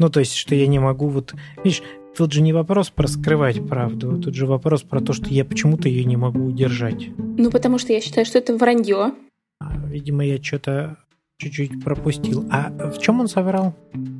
[0.01, 1.35] Ну, то есть, что я не могу вот...
[1.63, 1.83] Видишь,
[2.17, 5.87] тут же не вопрос про скрывать правду, тут же вопрос про то, что я почему-то
[5.87, 7.09] ее не могу удержать.
[7.17, 9.13] Ну, потому что я считаю, что это вранье.
[9.59, 10.97] А, видимо, я что-то
[11.37, 12.47] чуть-чуть пропустил.
[12.49, 13.75] А в чем он соврал?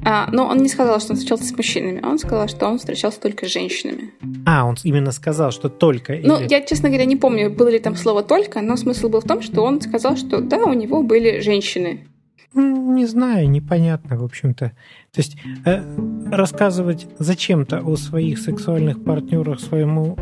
[0.05, 2.05] А, ну, он не сказал, что он встречался с мужчинами.
[2.05, 4.11] Он сказал, что он встречался только с женщинами.
[4.45, 6.13] А, он именно сказал, что только.
[6.23, 6.47] Ну, или...
[6.47, 9.41] я, честно говоря, не помню, было ли там слово только, но смысл был в том,
[9.41, 12.07] что он сказал, что да, у него были женщины.
[12.53, 14.73] Не знаю, непонятно, в общем-то.
[15.11, 15.81] То есть э,
[16.29, 20.17] рассказывать зачем-то о своих сексуальных партнерах своему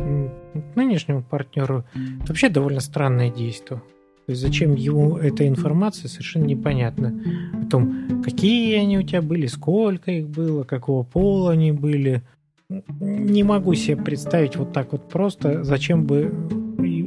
[0.75, 1.85] нынешнему партнеру
[2.21, 3.81] это вообще довольно странное действие.
[4.25, 7.19] То есть зачем ему эта информация, совершенно непонятно.
[7.63, 12.21] О том, какие они у тебя были, сколько их было, какого пола они были.
[12.99, 16.31] Не могу себе представить вот так вот просто, зачем бы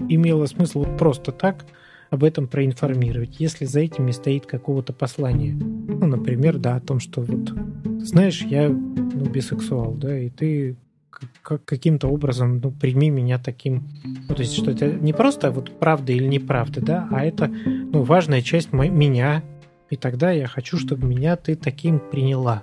[0.09, 1.65] имело смысл вот просто так
[2.13, 5.55] об этом проинформировать, если за этим не стоит какого-то послания.
[5.55, 7.55] Ну, например, да, о том, что вот,
[8.03, 10.77] знаешь, я ну, бисексуал, да, и ты
[11.41, 13.89] как, каким-то образом, ну, прими меня таким,
[14.29, 18.03] ну, то есть, что это не просто вот правда или неправда, да, а это, ну,
[18.03, 19.43] важная часть мо- меня,
[19.89, 22.63] и тогда я хочу, чтобы меня ты таким приняла.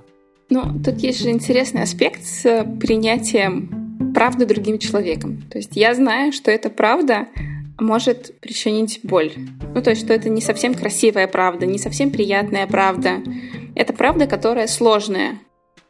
[0.51, 5.41] Ну, тут есть же интересный аспект с принятием правды другим человеком.
[5.49, 7.27] То есть я знаю, что эта правда
[7.81, 9.31] может причинить боль.
[9.73, 13.21] Ну, то есть, что это не совсем красивая правда, не совсем приятная правда.
[13.75, 15.39] Это правда, которая сложная.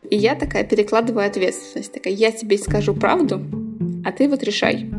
[0.09, 1.93] И я такая перекладываю ответственность.
[1.93, 3.41] Такая, я тебе скажу правду,
[4.05, 4.89] а ты вот решай.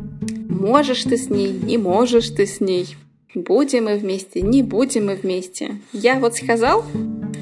[0.48, 2.96] Можешь ты с ней, не можешь ты с ней.
[3.34, 5.76] Будем мы вместе, не будем мы вместе.
[5.92, 6.84] Я вот сказал,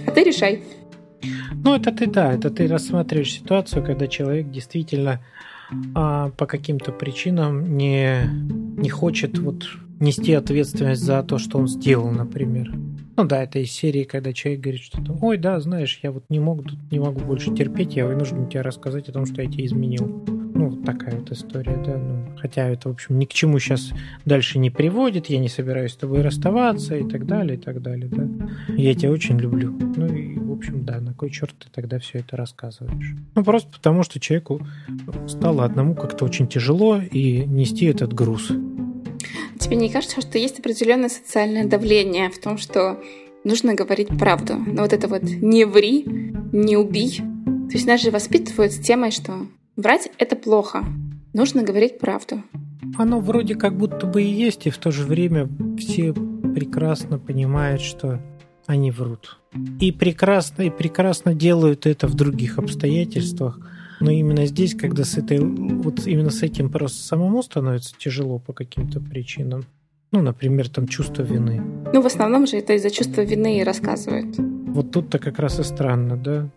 [0.07, 0.63] а ты решай.
[1.65, 5.21] Ну, это ты, да, это ты рассматриваешь ситуацию, когда человек действительно
[5.95, 8.23] а, по каким-то причинам не,
[8.77, 9.69] не хочет вот
[10.01, 12.73] нести ответственность за то, что он сделал, например.
[13.17, 16.39] Ну да, это из серии, когда человек говорит что-то, ой, да, знаешь, я вот не
[16.39, 20.25] тут не могу больше терпеть, я вынужден тебе рассказать о том, что я тебе изменил.
[20.59, 21.97] Ну, такая вот история, да.
[21.97, 23.93] Ну, хотя это, в общем, ни к чему сейчас
[24.25, 28.09] дальше не приводит, я не собираюсь с тобой расставаться и так далее, и так далее,
[28.11, 28.29] да.
[28.75, 29.71] Я тебя очень люблю.
[29.71, 33.15] Ну и, в общем, да, на кой черт ты тогда все это рассказываешь?
[33.37, 34.61] Ну, просто потому, что человеку
[35.29, 38.49] стало одному как-то очень тяжело и нести этот груз.
[39.61, 43.01] Тебе не кажется, что есть определенное социальное давление в том, что
[43.45, 44.55] нужно говорить правду?
[44.57, 46.05] Но вот это вот «не ври»,
[46.53, 47.19] «не убий».
[47.69, 49.47] То есть нас же воспитывают с темой, что
[49.79, 50.85] врать— это плохо,
[51.33, 52.43] нужно говорить правду.
[52.99, 57.81] Оно вроде как будто бы и есть, и в то же время все прекрасно понимают,
[57.81, 58.21] что
[58.67, 59.39] они врут.
[59.81, 63.59] И прекрасно, и прекрасно делают это в других обстоятельствах–
[64.01, 68.53] но именно здесь, когда с этой, вот именно с этим просто самому становится тяжело по
[68.53, 69.65] каким-то причинам.
[70.13, 71.61] Ну, например, там чувство вины.
[71.93, 74.37] Ну, в основном же это из-за чувства вины и рассказывают.
[74.39, 76.49] Вот тут-то как раз и странно, да?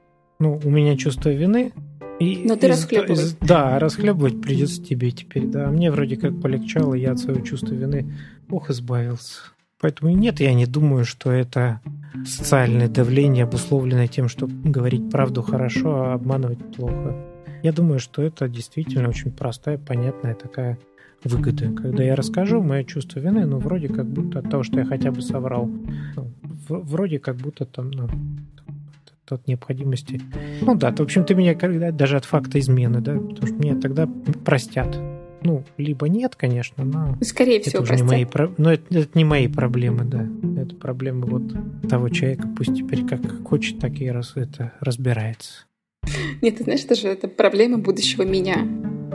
[0.42, 1.72] Ну, у меня чувство вины,
[2.20, 2.68] и Но ты.
[2.70, 5.70] Из, да, расхлебывать придется тебе теперь, да.
[5.70, 8.12] Мне вроде как полегчало, я от своего чувства вины,
[8.50, 9.42] ох, избавился.
[9.80, 11.80] Поэтому нет, я не думаю, что это
[12.26, 17.16] социальное давление, обусловленное тем, что говорить правду хорошо, а обманывать плохо.
[17.62, 20.80] Я думаю, что это действительно очень простая, понятная такая
[21.24, 21.72] выгода.
[21.72, 25.12] Когда я расскажу, мое чувство вины, ну, вроде как будто от того, что я хотя
[25.12, 25.70] бы соврал,
[26.16, 26.32] ну,
[26.68, 28.10] вроде как будто там, ну,
[29.32, 30.22] от необходимости.
[30.62, 33.76] Ну да, в общем, ты меня когда даже от факта измены, да, потому что мне
[33.76, 34.08] тогда
[34.46, 34.98] простят.
[35.44, 37.18] Ну, либо нет, конечно, но...
[37.22, 38.26] Скорее это всего, уже не мои,
[38.58, 40.28] Но это, это не мои проблемы, да.
[40.62, 45.66] Это проблемы вот того человека, пусть теперь как хочет, так и раз, это разбирается.
[46.42, 48.68] Нет, ты знаешь, это же это проблема будущего меня.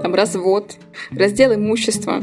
[0.03, 0.77] Там развод,
[1.13, 2.21] раздел имущества.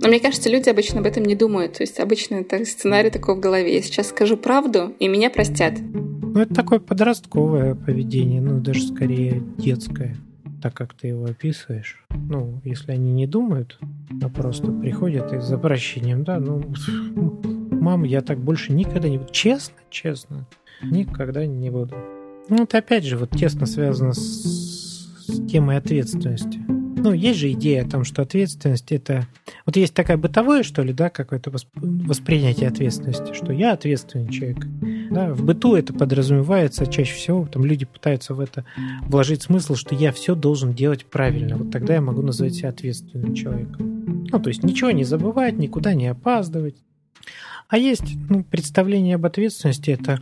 [0.00, 1.74] Но мне кажется, люди обычно об этом не думают.
[1.74, 3.74] То есть обычно это сценарий такой в голове.
[3.74, 5.74] Я сейчас скажу правду, и меня простят.
[5.80, 10.16] Ну, это такое подростковое поведение, ну, даже скорее детское,
[10.60, 12.04] так как ты его описываешь.
[12.10, 13.78] Ну, если они не думают,
[14.20, 16.60] а просто приходят и за прощением, да, ну,
[17.70, 19.32] мам, я так больше никогда не буду.
[19.32, 20.48] Честно, честно,
[20.82, 21.94] никогда не буду.
[22.48, 24.18] Ну, это опять же вот тесно связано с,
[25.28, 26.60] с темой ответственности.
[27.04, 29.26] Ну, есть же идея о том, что ответственность это...
[29.66, 34.66] Вот есть такая бытовое, что ли, да, какое-то воспринятие ответственности, что я ответственный человек.
[35.10, 38.64] Да, в быту это подразумевается чаще всего, там люди пытаются в это
[39.02, 41.58] вложить смысл, что я все должен делать правильно.
[41.58, 44.24] Вот тогда я могу назвать себя ответственным человеком.
[44.32, 46.76] Ну, то есть ничего не забывать, никуда не опаздывать,
[47.68, 50.20] а есть ну, представление об ответственности, это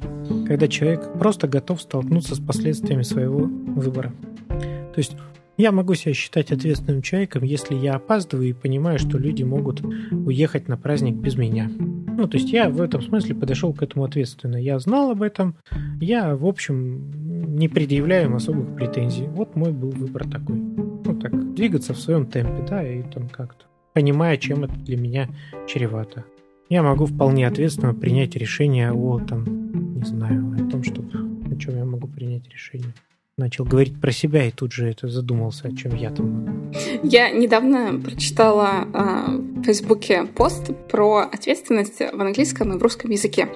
[0.49, 4.13] когда человек просто готов столкнуться с последствиями своего выбора.
[4.49, 5.17] То есть
[5.63, 10.69] я могу себя считать ответственным человеком, если я опаздываю и понимаю, что люди могут уехать
[10.69, 11.71] на праздник без меня.
[11.79, 14.57] Ну, то есть я в этом смысле подошел к этому ответственно.
[14.57, 15.57] Я знал об этом,
[16.01, 19.27] я, в общем, не предъявляю им особых претензий.
[19.29, 20.57] Вот мой был выбор такой.
[20.57, 25.29] Ну, так, двигаться в своем темпе, да, и там как-то, понимая, чем это для меня
[25.69, 26.25] чревато
[26.73, 29.45] я могу вполне ответственно принять решение о, там,
[29.95, 31.11] не знаю, о том, чтобы,
[31.53, 32.95] о чем я могу принять решение.
[33.39, 36.71] Начал говорить про себя и тут же это задумался, о чем я там.
[37.03, 43.49] Я недавно прочитала э, в Фейсбуке пост про ответственность в английском и в русском языке.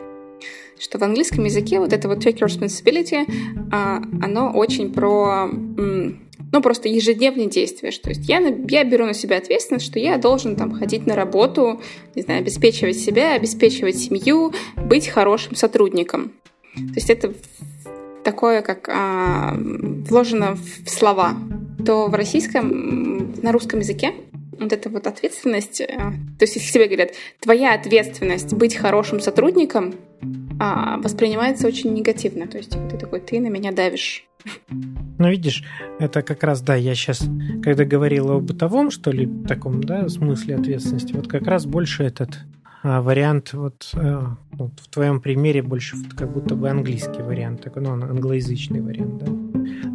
[0.79, 3.27] что в английском языке вот это вот take responsibility,
[3.71, 7.91] а, оно очень про ну, просто ежедневные действия.
[7.91, 11.83] То есть я, я беру на себя ответственность, что я должен там ходить на работу,
[12.15, 16.33] не знаю, обеспечивать себя, обеспечивать семью, быть хорошим сотрудником.
[16.75, 17.35] То есть это
[18.27, 21.37] такое, как а, вложено в слова.
[21.87, 24.12] То в российском, на русском языке
[24.59, 27.11] вот эта вот ответственность, а, то есть если тебе говорят,
[27.41, 29.95] твоя ответственность быть хорошим сотрудником,
[30.59, 32.49] а, воспринимается очень негативно.
[32.49, 34.25] То есть ты такой, ты на меня давишь.
[35.19, 35.62] Ну, видишь,
[36.01, 37.23] это как раз, да, я сейчас,
[37.62, 42.31] когда говорил о бытовом, что ли, таком, да, смысле ответственности, вот как раз больше этот
[42.87, 47.92] вариант, вот, а, вот в твоем примере больше как будто бы английский вариант, такой, ну,
[47.92, 49.33] англоязычный вариант, да.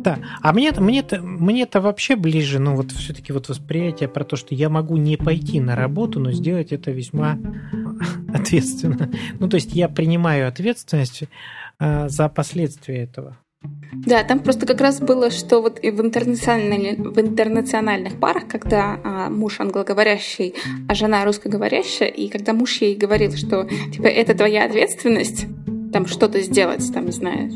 [0.03, 4.35] Да, а мне, мне, мне это вообще ближе, ну, вот все-таки вот восприятие про то,
[4.35, 7.37] что я могу не пойти на работу, но сделать это весьма
[8.33, 9.11] ответственно.
[9.39, 11.23] Ну, то есть я принимаю ответственность
[11.79, 13.37] а, за последствия этого.
[13.93, 18.99] Да, там просто как раз было, что вот и в, интернациональных, в интернациональных парах, когда
[19.03, 20.55] а, муж англоговорящий,
[20.87, 25.45] а жена русскоговорящая, и когда муж ей говорил, что типа это твоя ответственность,
[25.93, 27.51] там что-то сделать, там, знаю,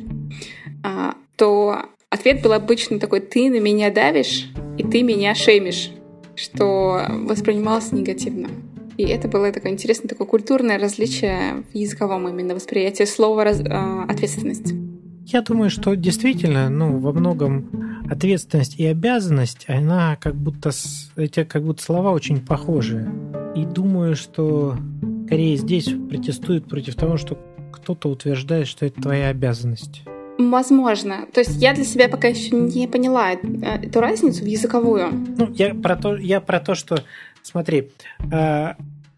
[0.84, 5.92] а, то ответ был обычно такой, ты на меня давишь, и ты меня шеймишь,
[6.36, 8.50] что воспринималось негативно.
[8.98, 14.04] И это было такое интересное такое культурное различие в языковом именно восприятии слова раз, э,
[14.08, 14.85] ответственность.
[15.26, 20.70] Я думаю, что действительно, ну, во многом ответственность и обязанность, она как будто,
[21.16, 23.10] эти как будто слова очень похожи.
[23.56, 24.78] И думаю, что
[25.26, 27.40] скорее здесь протестуют против того, что
[27.72, 30.04] кто-то утверждает, что это твоя обязанность.
[30.38, 31.26] Возможно.
[31.34, 33.38] То есть я для себя пока еще не поняла э,
[33.84, 35.10] эту разницу в языковую.
[35.38, 37.02] Ну, я про то, я про то что,
[37.42, 37.90] смотри,
[38.32, 38.74] э,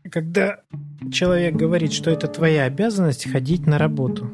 [0.09, 0.59] когда
[1.11, 4.29] человек говорит, что это твоя обязанность ходить на работу,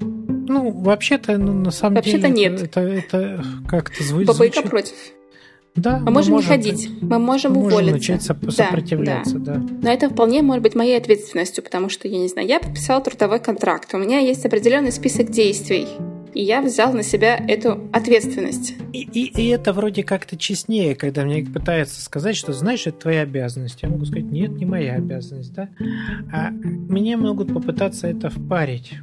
[0.48, 2.34] ну, вообще-то, ну, на самом вообще-то деле...
[2.34, 2.62] нет.
[2.64, 4.28] Это, это, как-то звучит...
[4.28, 4.96] Бабайка против.
[5.76, 8.14] Да, мы, мы можем не ходить, мы можем мы уволиться.
[8.14, 9.68] Можем начать сопротивляться, да, да.
[9.82, 13.40] Но это вполне может быть моей ответственностью, потому что, я не знаю, я подписала трудовой
[13.40, 15.88] контракт, у меня есть определенный список действий,
[16.36, 18.76] и я взял на себя эту ответственность.
[18.92, 23.22] И, и, и это вроде как-то честнее, когда мне пытаются сказать, что знаешь, это твоя
[23.22, 23.80] обязанность.
[23.82, 25.70] Я могу сказать, нет, не моя обязанность, да.
[26.32, 28.94] А мне могут попытаться это впарить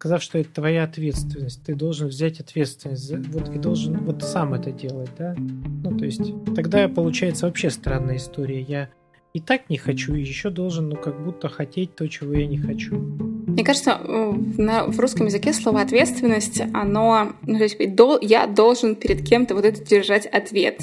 [0.00, 4.54] сказав, что это твоя ответственность, ты должен взять ответственность за, вот и должен вот сам
[4.54, 5.34] это делать, да?
[5.36, 6.22] Ну, то есть
[6.56, 8.62] тогда получается вообще странная история.
[8.62, 8.88] Я
[9.34, 12.56] и так не хочу, и еще должен, ну, как будто хотеть то, чего я не
[12.56, 12.96] хочу.
[12.96, 17.76] Мне кажется, на, в русском языке слово ответственность, оно, ну, то есть
[18.22, 20.78] я должен перед кем-то вот это держать ответ.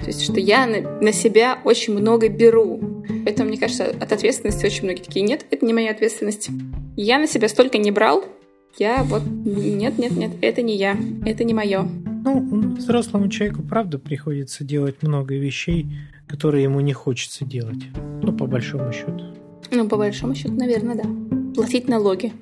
[0.00, 3.02] То есть, что я на, на себя очень много беру.
[3.24, 6.50] Поэтому, мне кажется, от ответственности очень многие такие, нет, это не моя ответственность.
[6.96, 8.24] Я на себя столько не брал,
[8.76, 11.88] я вот нет, нет, нет, это не я, это не мое.
[12.24, 15.86] Ну, взрослому человеку, правда, приходится делать много вещей,
[16.26, 17.84] которые ему не хочется делать.
[18.22, 19.34] Ну, по большому счету.
[19.70, 21.04] Ну, по большому счету, наверное, да.
[21.54, 22.32] Платить налоги.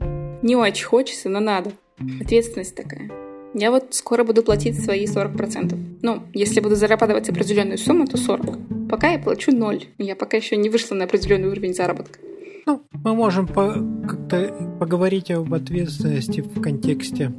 [0.43, 1.73] Не очень хочется, но надо.
[2.21, 3.11] Ответственность такая.
[3.55, 5.99] Я вот скоро буду платить свои 40%.
[6.03, 8.89] Ну, если буду зарабатывать определенную сумму, то 40.
[8.91, 9.85] Пока я плачу ноль.
[9.99, 12.19] Я пока еще не вышла на определенный уровень заработка.
[12.66, 13.74] Ну, мы можем по
[14.09, 17.33] как-то поговорить об ответственности в контексте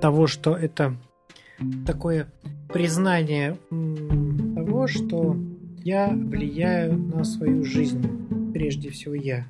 [0.00, 0.96] того, что это
[1.86, 2.32] такое
[2.72, 3.58] признание
[4.54, 5.36] того, что
[5.84, 9.48] я влияю на свою жизнь, прежде всего я.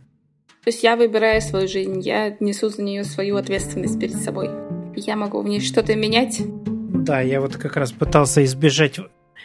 [0.64, 4.50] То есть я выбираю свою жизнь, я несу за нее свою ответственность перед собой.
[4.96, 6.42] Я могу в ней что-то менять.
[6.66, 8.98] Да, я вот как раз пытался избежать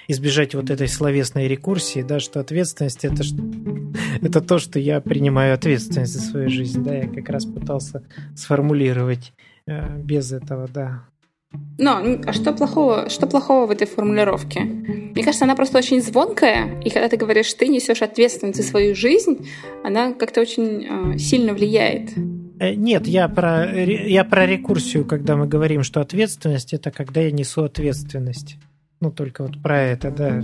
[0.08, 3.24] избежать вот этой словесной рекурсии, да, что ответственность это,
[4.22, 8.04] это то, что я принимаю ответственность за свою жизнь, да, я как раз пытался
[8.36, 9.34] сформулировать
[9.66, 11.04] э, без этого, да.
[11.78, 14.62] Но а что плохого, что плохого в этой формулировке?
[14.62, 18.96] Мне кажется, она просто очень звонкая, и когда ты говоришь, ты несешь ответственность за свою
[18.96, 19.48] жизнь,
[19.84, 22.10] она как-то очень э, сильно влияет.
[22.60, 27.32] Э, нет, я про, я про рекурсию, когда мы говорим, что ответственность это когда я
[27.32, 28.58] несу ответственность.
[29.00, 30.42] Ну, только вот про это, да.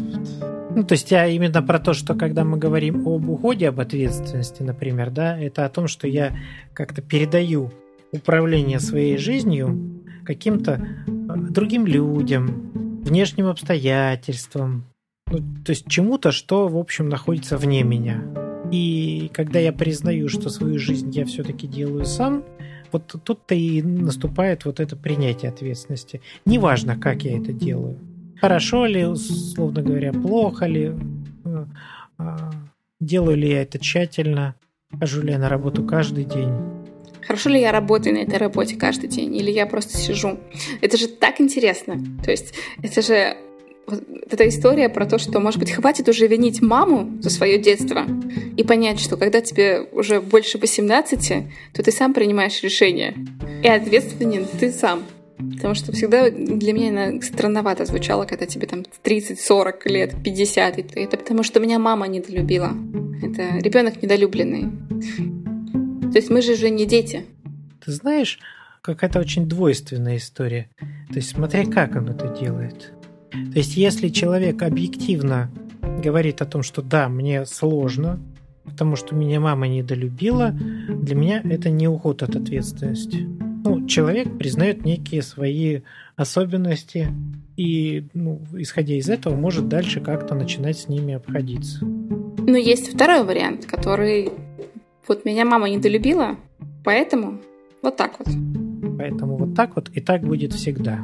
[0.75, 4.61] Ну, то есть я именно про то, что когда мы говорим об уходе, об ответственности,
[4.61, 6.35] например, да, это о том, что я
[6.73, 7.71] как-то передаю
[8.11, 11.11] управление своей жизнью каким-то э,
[11.49, 12.71] другим людям,
[13.03, 14.85] внешним обстоятельствам,
[15.31, 18.23] ну, то есть чему-то, что, в общем, находится вне меня.
[18.71, 22.43] И когда я признаю, что свою жизнь я все-таки делаю сам,
[22.91, 26.21] вот тут-то и наступает вот это принятие ответственности.
[26.45, 27.97] Неважно, как я это делаю
[28.43, 30.91] хорошо ли, условно говоря, плохо ли,
[31.45, 31.65] э,
[32.17, 32.51] а,
[32.99, 34.55] делаю ли я это тщательно,
[34.99, 36.51] хожу ли я на работу каждый день.
[37.25, 40.37] Хорошо ли я работаю на этой работе каждый день, или я просто сижу?
[40.81, 41.97] Это же так интересно.
[42.21, 43.37] То есть это же
[43.87, 48.05] вот эта история про то, что, может быть, хватит уже винить маму за свое детство
[48.57, 53.15] и понять, что когда тебе уже больше 18, то ты сам принимаешь решение.
[53.63, 55.03] И ответственен ты сам.
[55.63, 60.77] Потому что всегда для меня странновато звучало, когда тебе там 30, 40 лет, 50.
[60.97, 62.73] Это потому что меня мама недолюбила.
[63.21, 64.63] Это ребенок недолюбленный.
[66.11, 67.25] То есть мы же уже не дети.
[67.79, 68.39] Ты знаешь,
[68.81, 70.69] какая-то очень двойственная история.
[71.07, 72.91] То есть смотри, как он это делает.
[73.31, 75.49] То есть если человек объективно
[76.03, 78.19] говорит о том, что да, мне сложно,
[78.65, 83.29] потому что меня мама недолюбила, для меня это не уход от ответственности.
[83.65, 85.81] Ну, человек признает некие свои
[86.15, 87.07] особенности
[87.55, 91.85] и, ну, исходя из этого, может дальше как-то начинать с ними обходиться.
[91.85, 94.31] Но есть второй вариант, который
[95.07, 96.37] вот меня мама недолюбила,
[96.83, 97.39] поэтому
[97.81, 98.27] вот так вот.
[98.97, 100.99] Поэтому вот так вот и так будет всегда.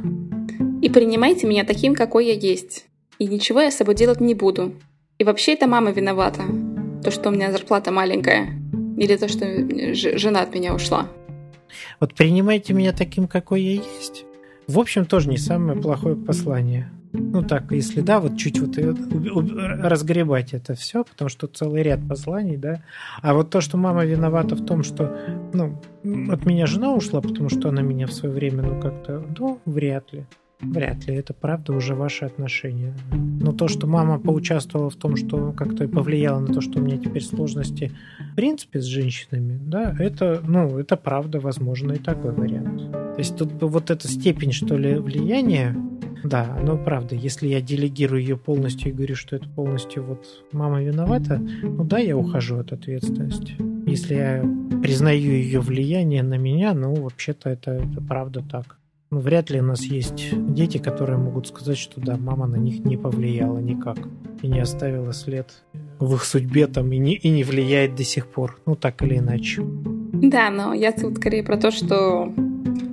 [0.82, 2.86] И принимайте меня таким, какой я есть.
[3.18, 4.74] И ничего я с собой делать не буду.
[5.18, 6.42] И вообще это мама виновата.
[7.02, 8.50] То, что у меня зарплата маленькая.
[8.96, 9.46] Или то, что
[9.94, 11.08] жена от меня ушла.
[12.00, 14.24] Вот принимайте меня таким, какой я есть.
[14.66, 16.90] В общем, тоже не самое плохое послание.
[17.12, 22.56] Ну так, если да, вот чуть вот разгребать это все, потому что целый ряд посланий,
[22.56, 22.82] да.
[23.20, 25.18] А вот то, что мама виновата в том, что,
[25.52, 25.80] ну,
[26.30, 30.12] от меня жена ушла, потому что она меня в свое время, ну, как-то, ну, вряд
[30.12, 30.24] ли.
[30.62, 32.94] Вряд ли, это правда уже ваши отношения.
[33.12, 36.98] Но то, что мама поучаствовала в том, что как-то повлияло на то, что у меня
[36.98, 37.92] теперь сложности
[38.32, 42.92] в принципе с женщинами, да, это, ну, это правда, возможно, и такой вариант.
[42.92, 45.74] То есть тут вот эта степень, что ли, влияния,
[46.22, 50.82] да, но правда, если я делегирую ее полностью и говорю, что это полностью вот мама
[50.82, 53.54] виновата, ну да, я ухожу от ответственности.
[53.86, 54.44] Если я
[54.82, 58.79] признаю ее влияние на меня, ну, вообще-то это, это правда так.
[59.12, 62.84] Ну, вряд ли у нас есть дети, которые могут сказать, что да, мама на них
[62.84, 63.98] не повлияла никак
[64.40, 65.48] и не оставила след
[65.98, 69.18] в их судьбе там и не, и не влияет до сих пор, ну так или
[69.18, 69.62] иначе.
[69.62, 72.32] Да, но я тут скорее про то, что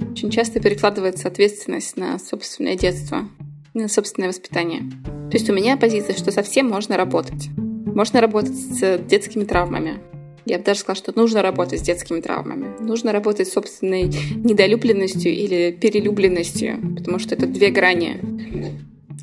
[0.10, 3.30] очень часто перекладывается ответственность на собственное детство,
[3.76, 4.82] на собственное воспитание.
[5.30, 7.50] То есть у меня позиция, что совсем можно работать.
[7.56, 10.00] Можно работать с детскими травмами,
[10.48, 12.68] я бы даже сказала, что нужно работать с детскими травмами.
[12.80, 18.20] Нужно работать с собственной недолюбленностью или перелюбленностью, потому что это две грани.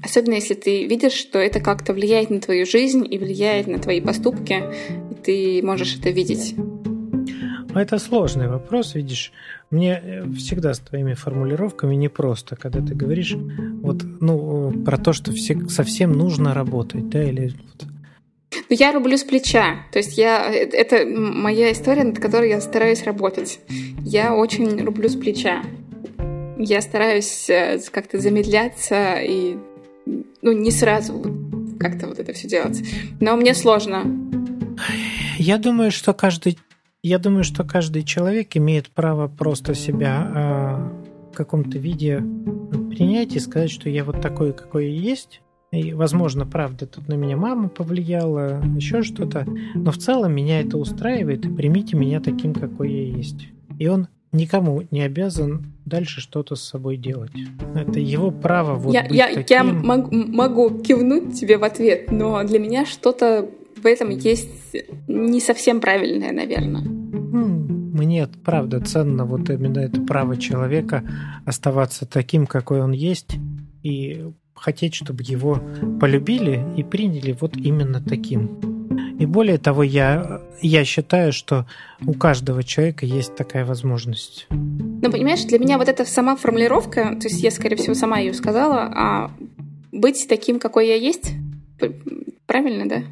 [0.03, 4.01] Особенно если ты видишь, что это как-то влияет на твою жизнь и влияет на твои
[4.01, 4.63] поступки,
[5.11, 6.55] и ты можешь это видеть.
[7.75, 9.33] А это сложный вопрос, видишь.
[9.71, 15.33] Мне э, всегда с твоими формулировками непросто, когда ты говоришь вот, ну, про то, что
[15.33, 17.89] все, совсем нужно работать, да, или вот,
[18.69, 19.87] но я рублю с плеча.
[19.93, 23.61] То есть я, это моя история, над которой я стараюсь работать.
[24.05, 25.63] Я очень рублю с плеча.
[26.59, 29.57] Я стараюсь э, как-то замедляться и
[30.07, 31.25] ну, не сразу
[31.81, 32.83] как-то вот это все делать.
[33.21, 34.05] Но мне сложно.
[35.39, 36.59] Я думаю, что каждый
[37.03, 42.23] я думаю, что каждый человек имеет право просто себя э, в каком-то виде
[42.89, 45.43] принять и сказать, что я вот такой, какой я есть,
[45.75, 49.47] и, возможно, правда, тут на меня мама повлияла, еще что-то.
[49.75, 53.49] Но в целом меня это устраивает, и примите меня таким, какой я есть.
[53.79, 57.33] И он никому не обязан дальше что-то с собой делать.
[57.75, 59.45] Это его право вот я, быть я, таким.
[59.49, 64.51] Я могу, могу кивнуть тебе в ответ, но для меня что-то в этом есть
[65.09, 66.83] не совсем правильное, наверное.
[66.83, 71.05] Мне правда ценно вот именно это право человека
[71.45, 73.37] оставаться таким, какой он есть,
[73.83, 74.25] и
[74.55, 75.61] хотеть, чтобы его
[76.01, 78.75] полюбили и приняли вот именно таким.
[79.19, 81.67] И более того, я, я считаю, что
[82.05, 84.47] у каждого человека есть такая возможность.
[84.51, 88.35] Ну, понимаешь, для меня вот эта сама формулировка, то есть я, скорее всего, сама ее
[88.35, 89.31] сказала, а
[89.93, 91.33] быть таким, какой я есть,
[92.47, 93.03] правильно, да?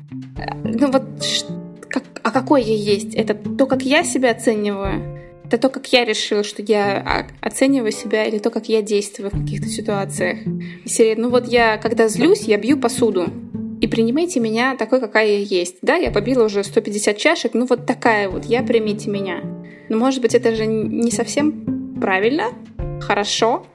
[0.64, 1.04] Ну вот,
[1.88, 3.14] как, а какой я есть?
[3.14, 5.11] Это то, как я себя оцениваю,
[5.52, 9.38] это то, как я решила, что я оцениваю себя, или то, как я действую в
[9.38, 10.38] каких-то ситуациях.
[10.86, 13.26] Серия, ну вот я, когда злюсь, я бью посуду.
[13.80, 15.76] И принимайте меня такой, какая я есть.
[15.82, 19.40] Да, я побила уже 150 чашек, ну вот такая вот, я примите меня.
[19.88, 22.52] Но может быть это же не совсем правильно,
[23.00, 23.66] хорошо,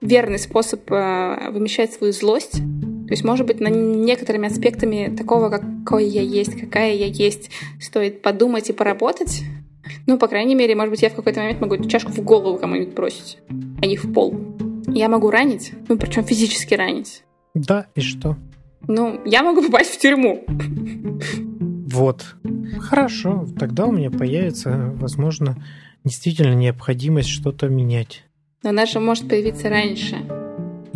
[0.00, 2.52] верный способ э, вымещать свою злость.
[2.52, 7.50] То есть, может быть, на некоторыми аспектами такого, какой я есть, какая я есть,
[7.80, 9.42] стоит подумать и поработать,
[10.06, 12.58] ну, по крайней мере, может быть, я в какой-то момент могу эту чашку в голову
[12.58, 13.38] кому-нибудь бросить,
[13.82, 14.34] а не в пол.
[14.88, 17.24] Я могу ранить, ну, причем физически ранить.
[17.54, 18.36] Да, и что?
[18.86, 20.44] Ну, я могу попасть в тюрьму.
[21.90, 22.36] Вот.
[22.80, 25.62] Хорошо, тогда у меня появится, возможно,
[26.04, 28.24] действительно необходимость что-то менять.
[28.62, 30.16] Но она же может появиться раньше.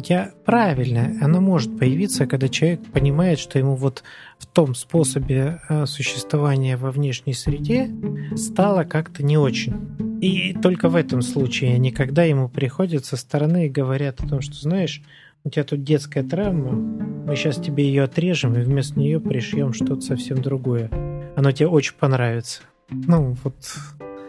[0.05, 4.03] Я правильно, она может появиться, когда человек понимает, что ему вот
[4.39, 7.89] в том способе э, существования во внешней среде
[8.37, 10.19] стало как-то не очень.
[10.21, 14.55] И только в этом случае, никогда ему приходят со стороны и говорят о том, что
[14.55, 15.03] знаешь,
[15.45, 20.01] у тебя тут детская травма, мы сейчас тебе ее отрежем и вместо нее пришьем что-то
[20.01, 20.91] совсем другое.
[21.37, 22.63] Оно тебе очень понравится.
[22.91, 23.55] Ну вот.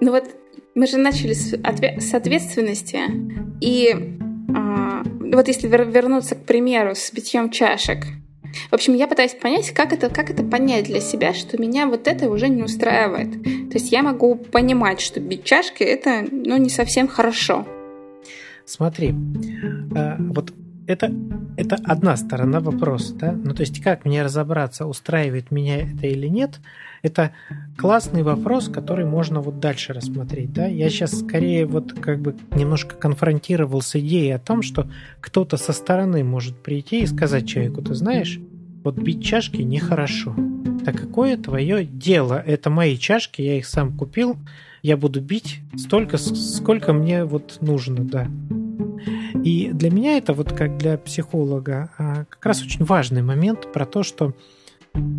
[0.02, 0.26] Ну вот
[0.76, 3.00] мы же начали с, отве- с ответственности
[3.62, 4.18] и
[4.56, 5.04] а,
[5.36, 8.06] вот если вернуться к примеру с битьем чашек,
[8.70, 12.08] в общем, я пытаюсь понять, как это, как это понять для себя, что меня вот
[12.08, 13.32] это уже не устраивает.
[13.44, 17.66] То есть я могу понимать, что бить чашки это ну, не совсем хорошо.
[18.66, 19.14] Смотри,
[19.96, 20.54] а, вот
[20.88, 21.12] это,
[21.58, 23.32] это одна сторона вопроса, да?
[23.32, 26.60] Ну, то есть, как мне разобраться, устраивает меня это или нет,
[27.02, 27.32] это
[27.78, 30.66] классный вопрос, который можно вот дальше рассмотреть, да?
[30.68, 34.88] Я сейчас скорее вот как бы немножко конфронтировал с идеей о том, что
[35.20, 38.40] кто-то со стороны может прийти и сказать человеку, ты знаешь,
[38.84, 40.36] вот бить чашки нехорошо.
[40.86, 42.42] Так какое твое дело?
[42.46, 44.38] Это мои чашки, я их сам купил,
[44.82, 48.28] я буду бить столько, сколько мне вот нужно, да.
[49.44, 53.86] И для меня это вот как для психолога а, как раз очень важный момент про
[53.86, 54.34] то, что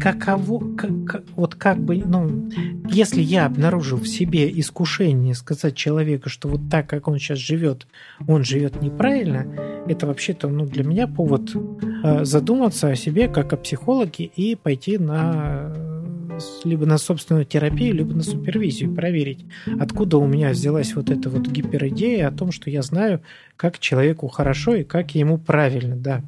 [0.01, 2.49] каково, как, вот как бы, ну,
[2.89, 7.87] если я обнаружил в себе искушение сказать человеку, что вот так, как он сейчас живет,
[8.27, 9.47] он живет неправильно,
[9.89, 11.51] это вообще-то, ну, для меня повод
[12.05, 15.75] э, задуматься о себе как о психологе и пойти на
[16.65, 19.45] либо на собственную терапию, либо на супервизию, проверить,
[19.79, 23.21] откуда у меня взялась вот эта вот гиперидея о том, что я знаю,
[23.57, 26.23] как человеку хорошо и как ему правильно, да.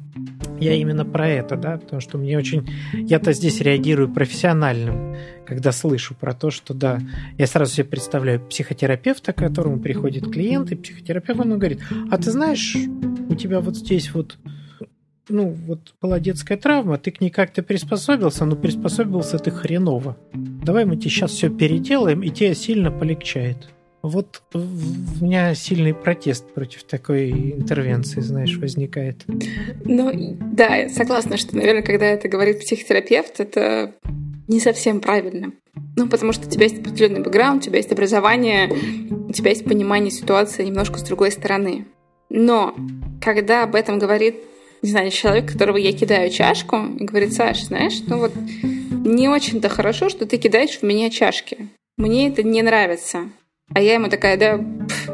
[0.59, 2.67] Я именно про это, да, потому что мне очень...
[2.93, 6.99] Я-то здесь реагирую профессиональным, когда слышу про то, что, да,
[7.37, 12.31] я сразу себе представляю психотерапевта, к которому приходит клиент, и психотерапевт, он говорит, а ты
[12.31, 12.75] знаешь,
[13.29, 14.37] у тебя вот здесь вот
[15.29, 20.17] ну, вот была детская травма, ты к ней как-то приспособился, но приспособился ты хреново.
[20.33, 23.69] Давай мы тебе сейчас все переделаем, и тебе сильно полегчает.
[24.03, 24.59] Вот у
[25.23, 29.25] меня сильный протест против такой интервенции, знаешь, возникает.
[29.83, 33.95] Ну, да, согласна, что, наверное, когда это говорит психотерапевт, это
[34.47, 35.51] не совсем правильно.
[35.95, 38.69] Ну, потому что у тебя есть определенный бэкграунд, у тебя есть образование,
[39.27, 41.85] у тебя есть понимание ситуации немножко с другой стороны.
[42.29, 42.75] Но
[43.21, 44.35] когда об этом говорит
[44.81, 48.33] не знаю, человек, которого я кидаю чашку, и говорит, Саш, знаешь, ну вот
[48.91, 51.69] не очень-то хорошо, что ты кидаешь в меня чашки.
[51.97, 53.29] Мне это не нравится.
[53.73, 55.09] А я ему такая, да, пф,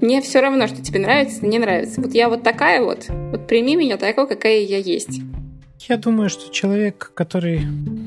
[0.00, 2.00] мне все равно, что тебе нравится, не нравится.
[2.00, 5.20] Вот я вот такая вот, вот прими меня такой, какая я есть.
[5.88, 7.60] Я думаю, что человек, который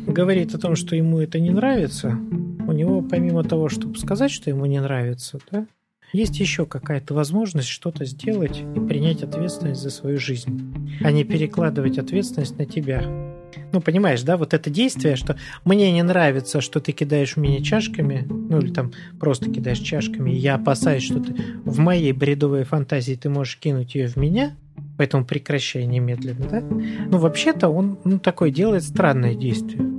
[0.08, 2.18] говорит о том, что ему это не нравится,
[2.68, 5.68] у него помимо того, чтобы сказать, что ему не нравится, да,
[6.14, 11.98] есть еще какая-то возможность что-то сделать и принять ответственность за свою жизнь, а не перекладывать
[11.98, 13.04] ответственность на тебя.
[13.72, 17.62] Ну, понимаешь, да, вот это действие, что мне не нравится, что ты кидаешь в меня
[17.62, 21.36] чашками, ну или там просто кидаешь чашками, я опасаюсь, что ты
[21.66, 24.56] в моей бредовой фантазии ты можешь кинуть ее в меня,
[24.98, 26.62] поэтому прекращай немедленно, да?
[26.62, 29.97] Ну, вообще-то он ну, такое делает странное действие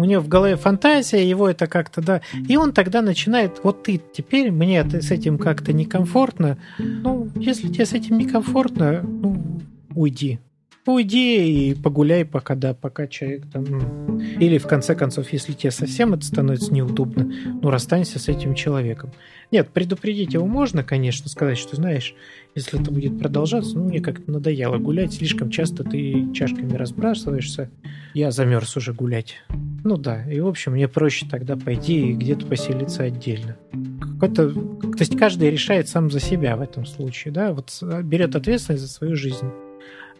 [0.00, 4.00] у него в голове фантазия, его это как-то, да, и он тогда начинает, вот ты
[4.12, 9.60] теперь, мне с этим как-то некомфортно, ну, если тебе с этим некомфортно, ну,
[9.94, 10.38] уйди,
[10.86, 13.64] уйди и погуляй пока, да, пока человек там...
[13.64, 17.30] Ну, или, в конце концов, если тебе совсем это становится неудобно,
[17.62, 19.12] ну, расстанься с этим человеком.
[19.50, 22.14] Нет, предупредить его можно, конечно, сказать, что, знаешь,
[22.54, 27.70] если это будет продолжаться, ну, мне как-то надоело гулять, слишком часто ты чашками разбрасываешься,
[28.14, 29.36] я замерз уже гулять.
[29.84, 33.56] Ну да, и, в общем, мне проще тогда пойти и где-то поселиться отдельно.
[34.00, 34.50] Какой-то...
[34.50, 37.70] То есть каждый решает сам за себя в этом случае, да, вот
[38.02, 39.50] берет ответственность за свою жизнь.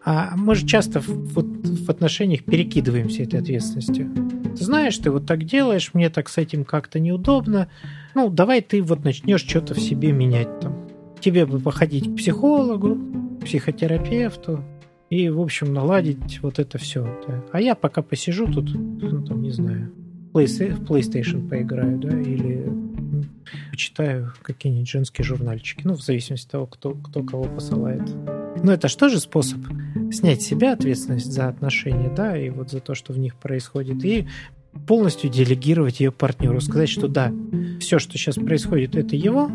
[0.03, 4.11] А мы же часто вот в отношениях перекидываемся этой ответственностью.
[4.57, 7.69] Ты знаешь, ты вот так делаешь, мне так с этим как-то неудобно.
[8.15, 10.89] Ну, давай ты вот начнешь что-то в себе менять там.
[11.21, 12.99] Тебе бы походить к психологу,
[13.45, 14.65] психотерапевту
[15.11, 17.07] и, в общем, наладить вот это все.
[17.53, 19.93] А я пока посижу тут, ну, там, не знаю,
[20.33, 22.73] в PlayStation поиграю, да, или
[23.71, 25.83] почитаю какие-нибудь женские журнальчики.
[25.85, 28.09] Ну, в зависимости от того, кто, кто кого посылает.
[28.63, 29.59] Но это же тоже способ
[30.13, 34.05] снять с себя ответственность за отношения, да, и вот за то, что в них происходит,
[34.05, 34.29] и
[34.87, 37.33] полностью делегировать ее партнеру, сказать, что да,
[37.81, 39.51] все, что сейчас происходит, это его,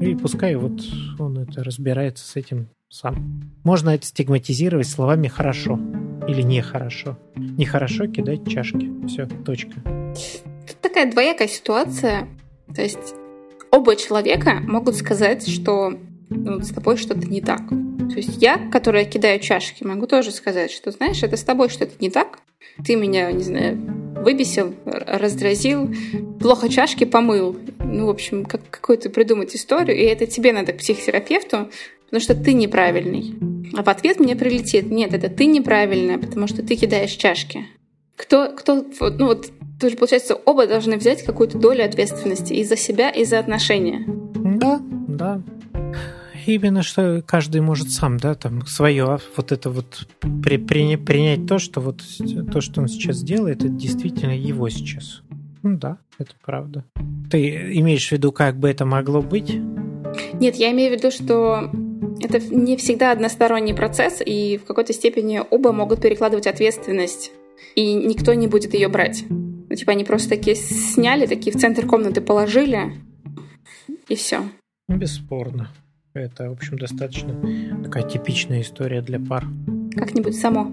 [0.00, 0.80] и пускай вот
[1.18, 3.52] он это разбирается с этим сам.
[3.62, 5.78] Можно это стигматизировать словами «хорошо»
[6.26, 7.16] или «нехорошо».
[7.36, 8.90] Нехорошо кидать чашки.
[9.06, 9.74] Все, точка.
[10.66, 12.28] Тут такая двоякая ситуация.
[12.74, 13.14] То есть
[13.70, 15.94] оба человека могут сказать, что
[16.30, 17.68] ну, с тобой что-то не так.
[17.68, 21.92] То есть я, которая кидаю чашки, могу тоже сказать, что, знаешь, это с тобой что-то
[22.00, 22.40] не так.
[22.84, 23.78] Ты меня, не знаю,
[24.16, 25.94] выбесил, раздразил,
[26.40, 27.56] плохо чашки помыл.
[27.78, 31.70] Ну, в общем, как, какую-то придумать историю, и это тебе надо к психотерапевту,
[32.10, 33.34] потому что ты неправильный.
[33.76, 37.66] А в ответ мне прилетит, нет, это ты неправильная, потому что ты кидаешь чашки.
[38.16, 39.46] Кто, кто, ну вот,
[39.80, 44.04] тоже получается, оба должны взять какую-то долю ответственности и за себя, и за отношения.
[44.34, 45.40] Да, да.
[46.46, 50.08] Именно что каждый может сам, да, там свое, а вот это вот
[50.42, 52.02] при, при, принять то, что вот
[52.52, 55.22] то, что он сейчас делает, это действительно его сейчас.
[55.62, 56.84] Ну да, это правда.
[57.30, 59.54] Ты имеешь в виду, как бы это могло быть?
[60.32, 61.70] Нет, я имею в виду, что
[62.20, 67.32] это не всегда односторонний процесс, и в какой-то степени оба могут перекладывать ответственность,
[67.74, 69.24] и никто не будет ее брать.
[69.28, 72.94] Ну, типа они просто такие сняли, такие в центр комнаты положили,
[74.08, 74.42] и все.
[74.88, 75.70] Бесспорно.
[76.12, 77.40] Это, в общем, достаточно
[77.84, 79.46] такая типичная история для пар.
[79.94, 80.72] Как-нибудь само.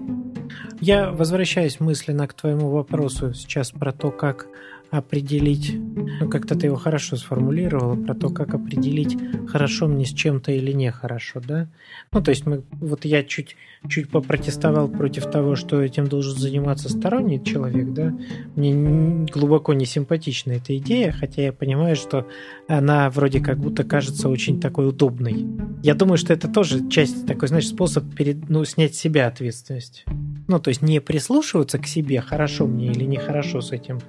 [0.80, 4.48] Я возвращаюсь мысленно к твоему вопросу сейчас про то, как
[4.90, 5.74] определить,
[6.20, 9.16] ну как-то ты его хорошо сформулировала, про то, как определить,
[9.46, 11.68] хорошо мне с чем-то или нехорошо, да?
[12.10, 13.56] Ну, то есть мы, вот я чуть,
[13.88, 18.14] чуть попротестовал против того, что этим должен заниматься сторонний человек, да?
[18.56, 22.26] Мне глубоко не симпатична эта идея, хотя я понимаю, что
[22.68, 25.46] она вроде как будто кажется очень такой удобной.
[25.82, 30.04] Я думаю, что это тоже часть такой, знаешь, способ перед, ну, снять с себя ответственность.
[30.48, 34.00] Ну, то есть не прислушиваться к себе, хорошо мне или нехорошо с этим,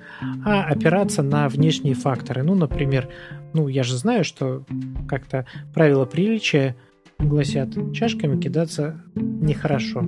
[0.46, 2.44] а опираться на внешние факторы.
[2.44, 3.10] Ну, например,
[3.54, 4.66] ну, я же знаю, что
[5.08, 6.76] как-то правила приличия
[7.18, 10.06] гласят, чашками кидаться нехорошо.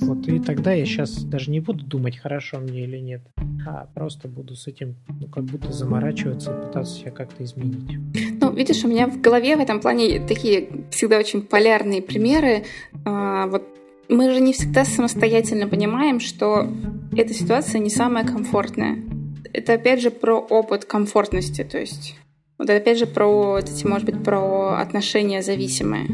[0.00, 3.22] Вот, и тогда я сейчас даже не буду думать, хорошо мне или нет,
[3.66, 7.98] а просто буду с этим, ну, как будто заморачиваться и пытаться себя как-то изменить.
[8.40, 12.64] Ну, видишь, у меня в голове в этом плане такие всегда очень полярные примеры.
[13.04, 13.64] А, вот
[14.08, 16.68] мы же не всегда самостоятельно понимаем, что
[17.16, 18.98] эта ситуация не самая комфортная.
[19.52, 22.16] Это опять же про опыт комфортности, то есть
[22.58, 26.06] вот опять же про, эти, может быть, про отношения зависимые.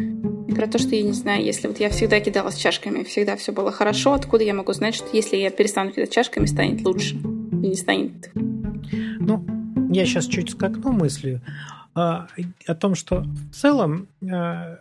[0.54, 3.70] Про то, что я не знаю, если вот я всегда кидалась чашками, всегда все было
[3.70, 7.76] хорошо, откуда я могу знать, что если я перестану кидать чашками, станет лучше и не
[7.76, 8.30] станет?
[8.34, 9.44] Ну,
[9.90, 11.40] я сейчас чуть скакну мыслью
[11.94, 12.28] а,
[12.66, 14.78] о том, что в целом а,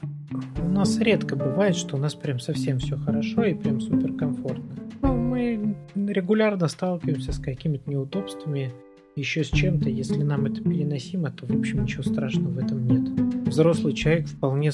[0.61, 4.75] у нас редко бывает, что у нас прям совсем все хорошо и прям супер комфортно.
[5.01, 8.71] Ну, мы регулярно сталкиваемся с какими-то неудобствами,
[9.15, 9.89] еще с чем-то.
[9.89, 13.09] Если нам это переносимо, то, в общем, ничего страшного в этом нет.
[13.47, 14.71] Взрослый человек вполне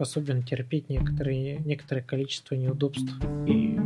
[0.00, 3.12] способен терпеть некоторые, некоторое количество неудобств
[3.46, 3.76] и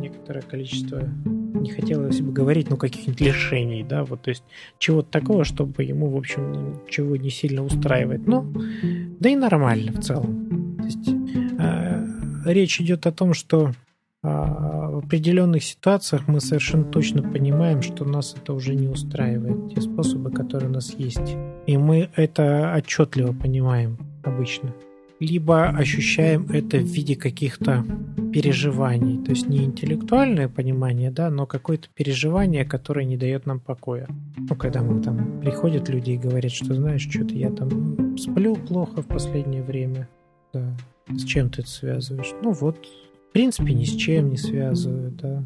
[0.00, 4.44] некоторое количество не хотелось бы говорить, ну, каких-нибудь лишений, да, вот, то есть
[4.78, 8.26] чего-то такого, чтобы ему, в общем, ну, ничего не сильно устраивает.
[8.26, 8.50] Ну,
[9.20, 10.78] да и нормально в целом.
[10.78, 11.08] То есть
[11.58, 12.06] э,
[12.46, 13.72] речь идет о том, что э,
[14.22, 20.30] в определенных ситуациях мы совершенно точно понимаем, что нас это уже не устраивает, те способы,
[20.30, 21.36] которые у нас есть.
[21.66, 24.72] И мы это отчетливо понимаем обычно
[25.22, 27.84] либо ощущаем это в виде каких-то
[28.32, 29.22] переживаний.
[29.22, 34.08] То есть не интеллектуальное понимание, да, но какое-то переживание, которое не дает нам покоя.
[34.36, 39.02] Ну, когда мы там приходят люди и говорят, что знаешь, что-то я там сплю плохо
[39.02, 40.08] в последнее время.
[40.52, 40.76] Да.
[41.08, 42.32] С чем ты это связываешь?
[42.42, 42.76] Ну вот,
[43.30, 45.44] в принципе, ни с чем не связываю, да.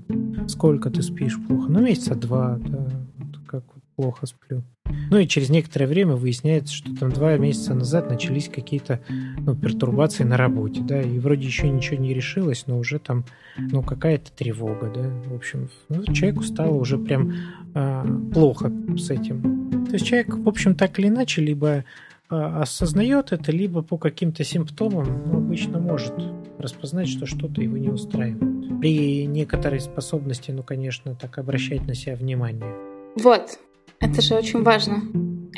[0.49, 1.71] Сколько ты спишь плохо?
[1.71, 2.89] Ну, месяца два, да.
[3.19, 3.65] Вот как
[3.95, 4.63] плохо сплю.
[5.11, 10.25] Ну и через некоторое время выясняется, что там два месяца назад начались какие-то ну, пертурбации
[10.25, 13.25] на работе, да, и вроде еще ничего не решилось, но уже там,
[13.57, 17.33] ну, какая-то тревога, да, в общем, ну, человеку стало уже прям
[17.75, 19.87] э, плохо с этим.
[19.87, 21.83] То есть человек, в общем, так или иначе, либо э,
[22.31, 26.15] осознает это, либо по каким-то симптомам ну, обычно может
[26.59, 28.81] распознать, что что-то его не устраивает.
[28.81, 32.75] При некоторой способности, ну, конечно, так обращать на себя внимание.
[33.17, 33.59] Вот,
[34.01, 35.03] это же очень важно.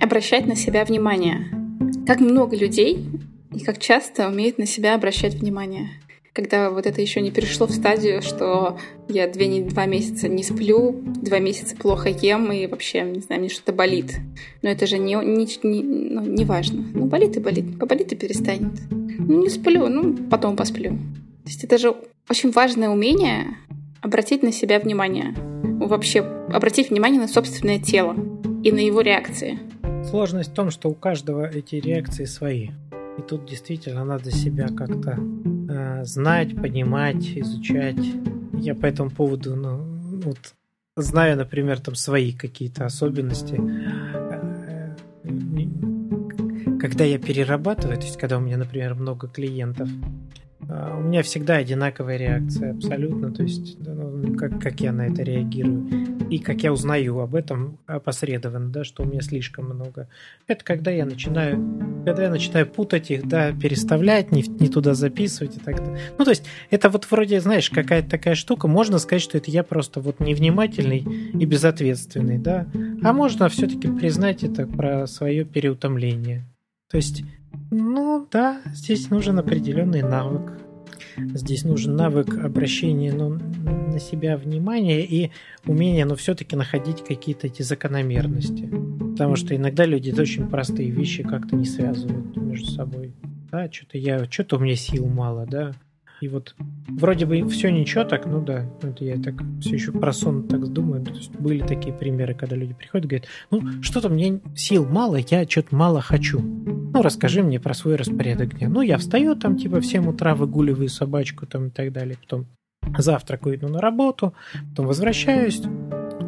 [0.01, 1.49] Обращать на себя внимание.
[2.07, 3.05] Как много людей
[3.55, 5.91] и как часто умеют на себя обращать внимание.
[6.33, 8.79] Когда вот это еще не перешло в стадию, что
[9.09, 13.51] я две, два месяца не сплю, два месяца плохо ем и вообще, не знаю, мне
[13.51, 14.17] что-то болит.
[14.63, 16.85] Но это же не, не, не, ну, не важно.
[16.95, 17.79] Ну, болит и болит.
[17.79, 18.73] Поболит и перестанет.
[18.91, 20.91] Ну, не сплю, ну, потом посплю.
[20.91, 21.97] То есть это же
[22.29, 23.57] очень важное умение
[24.01, 25.35] обратить на себя внимание
[25.89, 28.15] вообще обратить внимание на собственное тело
[28.63, 29.59] и на его реакции.
[30.05, 32.71] Сложность в том, что у каждого эти реакции свои.
[33.19, 35.19] И тут действительно надо себя как-то
[35.69, 37.99] э, знать, понимать, изучать.
[38.55, 39.79] Я по этому поводу, ну,
[40.25, 40.39] вот,
[40.97, 43.61] знаю, например, там свои какие-то особенности.
[43.61, 44.95] Э,
[46.81, 49.89] когда я перерабатываю, то есть когда у меня, например, много клиентов,
[50.61, 53.33] у меня всегда одинаковая реакция, абсолютно.
[53.33, 55.89] То есть, ну, как, как я на это реагирую.
[56.31, 60.09] И как я узнаю об этом опосредованно, да, что у меня слишком много.
[60.47, 65.57] Это когда я начинаю, когда я начинаю путать их, да, переставлять, не, не туда записывать
[65.57, 66.01] и так далее.
[66.19, 68.69] Ну, то есть, это вот вроде, знаешь, какая-то такая штука.
[68.69, 72.67] Можно сказать, что это я просто вот невнимательный и безответственный, да.
[73.03, 76.45] А можно все-таки признать это про свое переутомление.
[76.91, 77.23] То есть,
[77.71, 80.59] ну да, здесь нужен определенный навык.
[81.17, 85.33] Здесь нужен навык обращения ну, на себя внимания и
[85.67, 88.71] умение, но ну, все-таки находить какие-то эти закономерности.
[89.13, 93.13] Потому что иногда люди очень простые вещи как-то не связывают между собой.
[93.51, 95.73] Да, что-то я, что-то у меня сил мало, да.
[96.21, 96.55] И вот
[96.89, 101.05] вроде бы все ничего так, ну да, это я так все еще про так думаю.
[101.05, 105.17] То есть были такие примеры, когда люди приходят и говорят, ну что-то мне сил мало,
[105.17, 106.41] я что-то мало хочу.
[106.41, 108.69] Ну расскажи мне про свой распорядок дня.
[108.69, 112.47] Ну я встаю там типа в 7 утра, выгуливаю собачку там и так далее, потом
[112.97, 114.35] завтракаю, иду на работу,
[114.71, 115.61] потом возвращаюсь,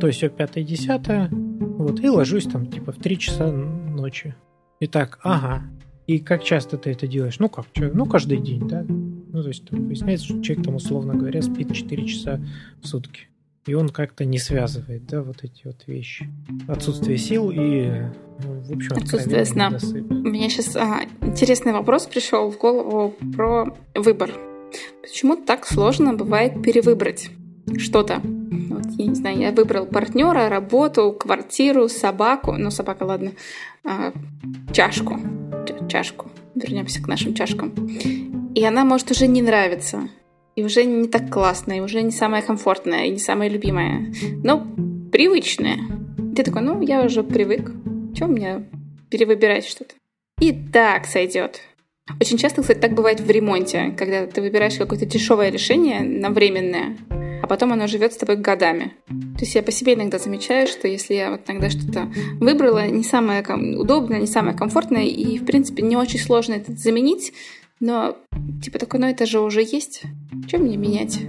[0.00, 4.34] то есть все пятое, десятое, вот, и ложусь там типа в 3 часа ночи.
[4.78, 5.62] И так, ага,
[6.06, 7.38] и как часто ты это делаешь?
[7.38, 8.84] Ну как, ну каждый день, да?
[9.32, 12.40] Ну, то есть там выясняется, что человек там, условно говоря, спит 4 часа
[12.82, 13.28] в сутки.
[13.66, 16.28] И он как-то не связывает, да, вот эти вот вещи.
[16.66, 17.88] Отсутствие сил и,
[18.42, 19.68] ну, в общем, отсутствие сна.
[19.68, 20.10] Недосып.
[20.10, 24.32] У меня сейчас а, интересный вопрос пришел в голову про выбор.
[25.02, 27.30] Почему так сложно бывает перевыбрать
[27.76, 28.20] что-то?
[28.24, 33.32] Вот, я не знаю, я выбрал партнера, работу, квартиру, собаку, ну собака, ладно,
[33.84, 34.12] а,
[34.72, 35.20] чашку,
[35.88, 36.30] чашку.
[36.54, 37.72] Вернемся к нашим чашкам.
[38.54, 40.08] И она может уже не нравиться.
[40.56, 44.12] И уже не так классная, и уже не самая комфортная, и не самая любимая.
[44.42, 44.66] Но
[45.12, 45.78] привычная.
[46.34, 47.70] Ты такой, ну, я уже привык.
[48.14, 48.68] Чем мне
[49.08, 49.94] перевыбирать что-то?
[50.40, 51.60] И так сойдет.
[52.20, 56.96] Очень часто, кстати, так бывает в ремонте, когда ты выбираешь какое-то дешевое решение на временное,
[57.42, 58.94] а потом оно живет с тобой годами.
[59.06, 63.04] То есть я по себе иногда замечаю, что если я вот иногда что-то выбрала, не
[63.04, 63.44] самое
[63.78, 67.32] удобное, не самое комфортное, и, в принципе, не очень сложно это заменить,
[67.80, 68.16] но,
[68.62, 70.02] типа, такой, ну это же уже есть.
[70.48, 71.20] Чем мне менять?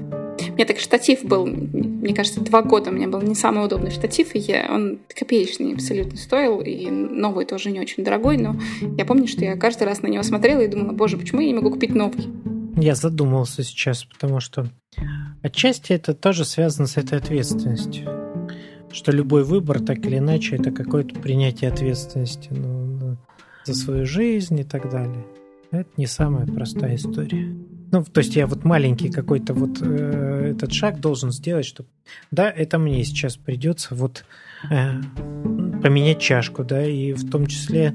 [0.50, 3.92] У меня так штатив был, мне кажется, два года у меня был не самый удобный
[3.92, 8.60] штатив, и я, он копеечный абсолютно стоил, и новый тоже не очень дорогой, но
[8.98, 11.54] я помню, что я каждый раз на него смотрела и думала, боже, почему я не
[11.54, 12.28] могу купить новый?
[12.76, 14.68] Я задумался сейчас, потому что
[15.44, 18.10] отчасти это тоже связано с этой ответственностью.
[18.92, 23.18] Что любой выбор, так или иначе, это какое-то принятие ответственности ну,
[23.66, 25.24] за свою жизнь и так далее.
[25.72, 27.56] Это не самая простая история.
[27.92, 31.90] Ну, то есть я вот маленький какой-то вот э, этот шаг должен сделать, чтобы...
[32.30, 34.26] Да, это мне сейчас придется вот
[34.70, 34.94] э,
[35.82, 37.94] поменять чашку, да, и в том числе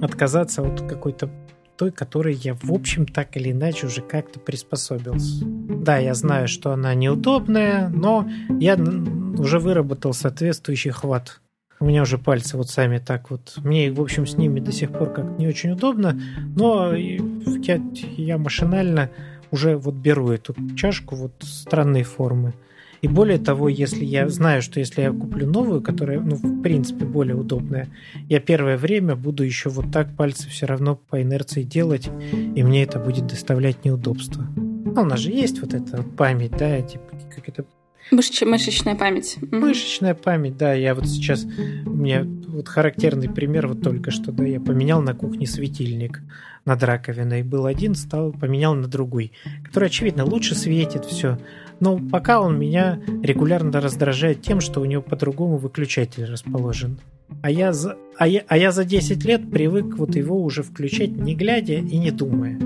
[0.00, 1.30] отказаться от какой-то
[1.76, 5.44] той, которой я, в общем, так или иначе уже как-то приспособился.
[5.44, 11.40] Да, я знаю, что она неудобная, но я уже выработал соответствующий хват
[11.80, 13.54] у меня уже пальцы вот сами так вот.
[13.64, 16.20] Мне, в общем, с ними до сих пор как не очень удобно,
[16.54, 17.80] но я,
[18.16, 19.10] я машинально
[19.50, 22.52] уже вот беру эту чашку вот странной формы.
[23.00, 27.06] И более того, если я знаю, что если я куплю новую, которая, ну, в принципе,
[27.06, 27.88] более удобная,
[28.28, 32.82] я первое время буду еще вот так пальцы все равно по инерции делать, и мне
[32.82, 34.46] это будет доставлять неудобства.
[34.54, 37.04] Ну, у нас же есть вот эта память, да, типа,
[37.34, 37.64] как это
[38.10, 39.36] Мышч, мышечная память.
[39.50, 40.72] Мышечная память, да.
[40.72, 41.44] Я вот сейчас...
[41.44, 46.20] У меня вот характерный пример вот только что, да, я поменял на кухне светильник
[46.64, 47.42] над раковиной.
[47.42, 49.32] Был один, стал, поменял на другой,
[49.64, 51.38] который, очевидно, лучше светит все.
[51.78, 56.98] Но пока он меня регулярно раздражает тем, что у него по-другому выключатель расположен.
[57.42, 61.16] А я, за, а, я, а я за 10 лет привык вот его уже включать
[61.16, 62.58] не глядя и не думая.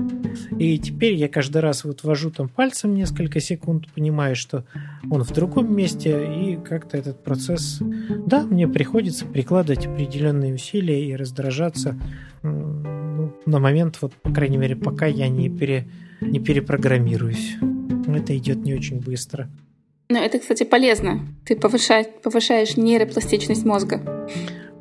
[0.59, 4.65] И теперь я каждый раз вот вожу там пальцем несколько секунд, понимаю, что
[5.09, 7.81] он в другом месте, и как-то этот процесс...
[8.25, 11.97] Да, мне приходится прикладывать определенные усилия и раздражаться
[12.43, 15.87] ну, на момент, вот, по крайней мере, пока я не, пере,
[16.21, 17.55] не перепрограммируюсь.
[18.07, 19.49] Это идет не очень быстро.
[20.09, 21.21] Но это, кстати, полезно.
[21.45, 24.01] Ты повышаешь, повышаешь нейропластичность мозга.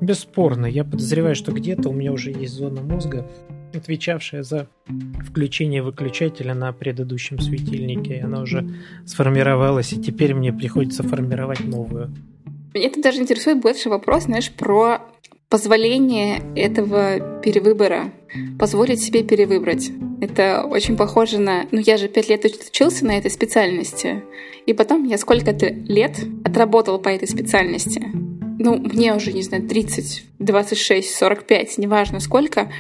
[0.01, 0.67] Бесспорно.
[0.67, 3.27] Я подозреваю, что где-то у меня уже есть зона мозга,
[3.73, 4.69] отвечавшая за
[5.27, 8.21] включение выключателя на предыдущем светильнике.
[8.23, 8.69] Она уже
[9.07, 12.15] сформировалась, и теперь мне приходится формировать новую.
[12.75, 15.01] Меня это даже интересует больше вопрос, знаешь, про
[15.55, 18.11] позволение этого перевыбора,
[18.59, 19.89] позволить себе перевыбрать.
[20.21, 21.67] Это очень похоже на...
[21.71, 24.25] Ну, я же пять лет учился на этой специальности,
[24.67, 28.03] и потом я сколько-то лет отработал по этой специальности.
[28.59, 32.73] ну, мне уже, не знаю, 30, 26, 45, неважно сколько,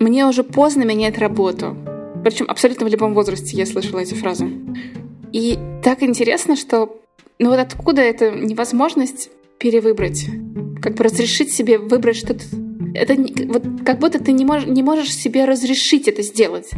[0.00, 1.76] мне уже поздно менять работу.
[2.24, 4.50] Причем абсолютно в любом возрасте я слышала эти фразы.
[5.32, 7.00] И так интересно, что
[7.38, 10.26] ну вот откуда эта невозможность перевыбрать?
[10.80, 12.44] Как бы разрешить себе выбрать что-то...
[12.94, 13.14] Это
[13.48, 16.70] вот как будто ты не, мож, не можешь себе разрешить это сделать.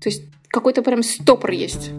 [0.00, 1.92] То есть какой-то прям стопор есть.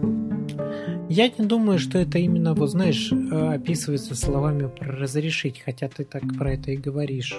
[1.08, 6.04] Я не думаю, что это именно, вот знаешь, э, описывается словами про разрешить, хотя ты
[6.04, 7.36] так про это и говоришь.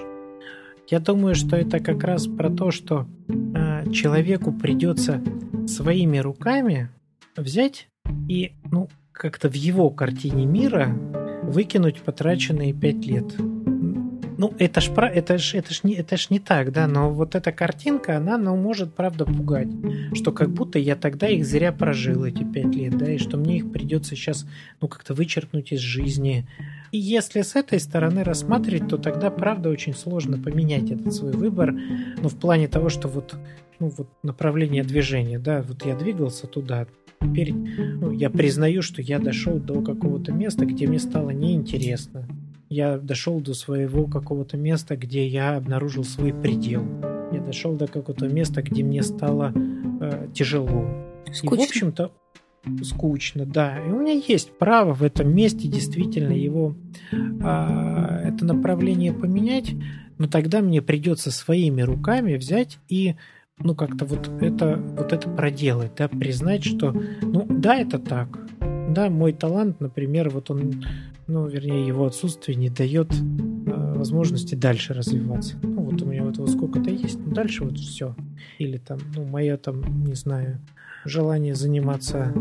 [0.88, 5.22] Я думаю, что это как раз про то, что э, человеку придется
[5.68, 6.90] своими руками
[7.36, 7.88] взять
[8.30, 10.88] и, ну, как-то в его картине мира
[11.44, 13.34] выкинуть потраченные пять лет.
[14.38, 17.36] Ну, это ж, это ж, это ж, не, это ж не так, да, но вот
[17.36, 19.70] эта картинка, она, ну, может, правда, пугать,
[20.14, 23.58] что как будто я тогда их зря прожил, эти пять лет, да, и что мне
[23.58, 24.46] их придется сейчас,
[24.82, 26.48] ну, как-то вычеркнуть из жизни.
[26.92, 31.72] И если с этой стороны рассматривать, то тогда, правда, очень сложно поменять этот свой выбор,
[31.72, 33.36] ну, в плане того, что вот,
[33.80, 36.88] ну, вот направление движения, да, вот я двигался туда,
[37.22, 42.28] теперь ну, я признаю, что я дошел до какого-то места, где мне стало неинтересно
[42.70, 46.84] я дошел до своего какого-то места, где я обнаружил свой предел.
[47.32, 49.54] Я дошел до какого-то места, где мне стало
[50.02, 50.88] э, тяжело.
[51.32, 51.56] Скучно.
[51.56, 52.12] И, в общем-то,
[52.84, 53.80] скучно, да.
[53.80, 56.76] И у меня есть право в этом месте действительно его
[57.12, 59.74] э, это направление поменять,
[60.18, 63.16] но тогда мне придется своими руками взять и
[63.58, 66.92] ну как-то вот это вот это проделать, да, признать, что
[67.22, 68.40] ну да, это так,
[68.90, 70.84] да, мой талант, например, вот он
[71.28, 75.56] ну, вернее, его отсутствие не дает э, возможности дальше развиваться.
[75.64, 78.16] Ну, вот у меня вот этого сколько-то есть, но дальше вот все.
[78.60, 80.60] Или там, ну, мое там, не знаю,
[81.06, 82.34] желание заниматься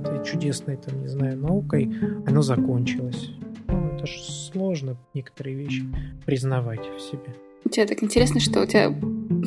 [0.00, 1.92] этой чудесной, там, не знаю, наукой,
[2.26, 3.30] оно закончилось.
[3.66, 5.84] Ну, это же сложно некоторые вещи
[6.24, 7.34] признавать в себе.
[7.64, 8.94] У тебя так интересно, что у тебя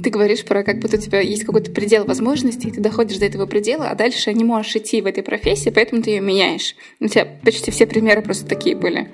[0.01, 3.25] ты говоришь про как будто у тебя есть какой-то предел возможностей, и ты доходишь до
[3.25, 6.75] этого предела, а дальше не можешь идти в этой профессии, поэтому ты ее меняешь.
[6.99, 9.09] У тебя почти все примеры просто такие были.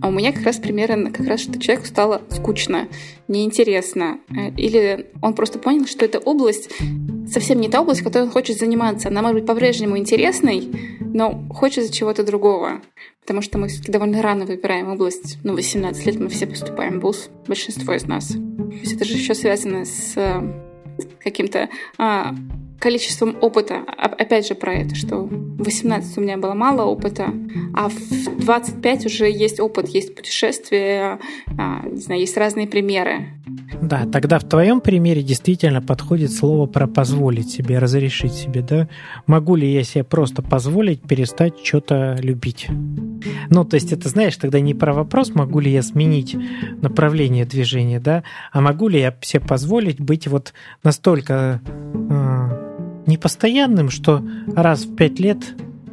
[0.00, 2.88] А у меня как раз примеры, как раз, что человеку стало скучно,
[3.28, 4.20] неинтересно.
[4.30, 6.70] Э, или он просто понял, что эта область
[7.30, 9.08] совсем не та область, которой он хочет заниматься.
[9.08, 10.68] Она может быть по-прежнему интересной,
[11.00, 12.80] но хочется чего-то другого.
[13.20, 15.38] Потому что мы все-таки довольно рано выбираем область.
[15.42, 18.28] Ну, 18 лет мы все поступаем в ВУЗ, большинство из нас.
[18.28, 20.14] То есть это же еще связано с
[21.20, 21.68] каким-то
[21.98, 22.34] а,
[22.78, 23.82] количеством опыта.
[23.98, 27.32] Опять же про это, что в 18 у меня было мало опыта,
[27.74, 31.18] а в 25 уже есть опыт, есть путешествия,
[31.58, 33.28] а, не знаю, есть разные примеры.
[33.80, 38.88] Да, тогда в твоем примере действительно подходит слово про позволить себе, разрешить себе, да?
[39.26, 42.68] Могу ли я себе просто позволить перестать что-то любить?
[43.50, 46.36] Ну, то есть это, знаешь, тогда не про вопрос, могу ли я сменить
[46.80, 50.52] направление движения, да, а могу ли я себе позволить быть вот
[50.82, 51.60] настолько
[52.10, 52.65] э,
[53.06, 54.22] непостоянным, что
[54.54, 55.38] раз в пять лет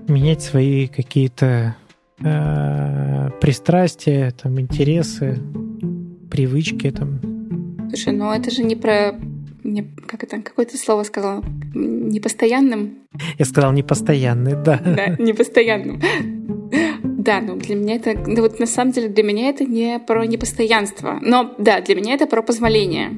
[0.07, 1.75] менять свои какие-то
[2.19, 5.39] э, пристрастия, там, интересы,
[6.29, 7.19] привычки, там,
[7.93, 9.13] Слушай, ну это же не про...
[9.63, 10.41] Не, как это?
[10.41, 11.43] Какое то слово сказал?
[11.75, 13.03] Непостоянным?
[13.37, 14.81] Я сказал непостоянный, да.
[14.83, 16.01] Да, непостоянным.
[17.03, 18.15] Да, ну для меня это...
[18.15, 21.19] Ну вот на самом деле для меня это не про непостоянство.
[21.21, 23.11] Но да, для меня это про позволение.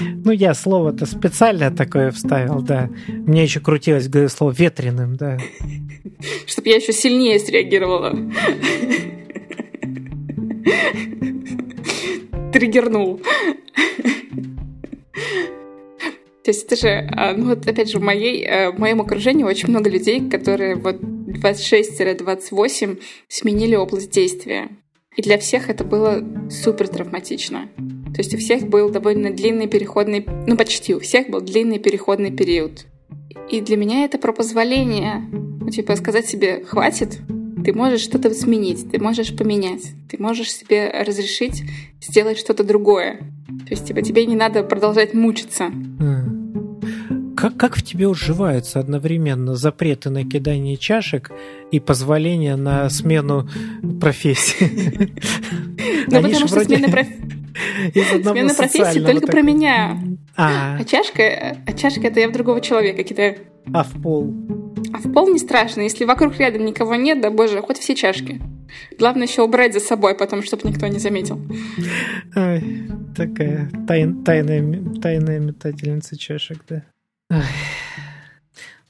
[0.00, 2.90] Ну, я слово-то специально такое вставил, да.
[3.08, 5.38] Мне еще крутилось говорю, слово ветреным, да.
[6.46, 8.16] Чтобы я еще сильнее среагировала.
[12.52, 13.20] Триггернул.
[16.46, 19.42] То есть это же, а, ну вот опять же, в, моей, э, в моем окружении
[19.42, 24.68] очень много людей, которые вот 26-28 сменили область действия.
[25.16, 27.68] И для всех это было супер травматично.
[28.16, 32.30] То есть у всех был довольно длинный переходный, ну почти у всех был длинный переходный
[32.30, 32.86] период.
[33.50, 37.18] И для меня это про позволение, ну, типа сказать себе «хватит»,
[37.62, 41.62] ты можешь что-то сменить, ты можешь поменять, ты можешь себе разрешить
[42.00, 43.18] сделать что-то другое.
[43.48, 45.70] То есть типа, тебе не надо продолжать мучиться.
[47.36, 51.30] Как, как в тебе уживаются одновременно запреты на кидание чашек
[51.70, 53.48] и позволение на смену
[54.00, 55.12] профессии?
[56.08, 56.88] Ну, потому что смена
[58.54, 59.98] профессии только про меня.
[60.36, 60.76] А.
[60.78, 63.38] а чашка, а чашка это я в другого человека кидаю.
[63.72, 64.34] А в пол?
[64.92, 68.40] А в пол не страшно, если вокруг рядом никого нет, да боже, хоть все чашки.
[68.98, 71.40] Главное еще убрать за собой потом, чтобы никто не заметил.
[72.34, 76.84] Ой, такая тайн, тайная, тайная метательница чашек, да.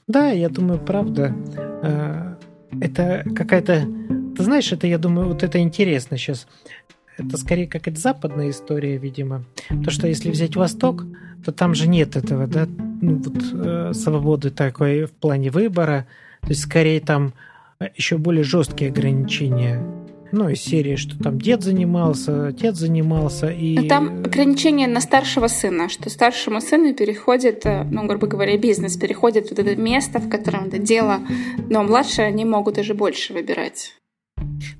[0.07, 1.35] Да, я думаю, правда.
[1.83, 2.35] Э,
[2.79, 3.85] это какая-то...
[4.37, 6.47] Ты знаешь, это, я думаю, вот это интересно сейчас.
[7.17, 9.43] это скорее какая-то западная история, видимо.
[9.83, 11.03] То, что если взять Восток,
[11.43, 12.67] то там же нет этого, да,
[13.01, 16.07] ну, вот, э, свободы такой в плане выбора.
[16.41, 17.33] То есть скорее там
[17.95, 19.83] еще более жесткие ограничения
[20.31, 23.49] ну, из серии, что там дед занимался, отец занимался.
[23.49, 23.75] И...
[23.75, 28.97] Но там ограничение на старшего сына, что старшему сыну переходит, э, ну, грубо говоря, бизнес,
[28.97, 31.19] переходит вот это место, в котором это дело,
[31.69, 33.93] но младшие они могут даже больше выбирать.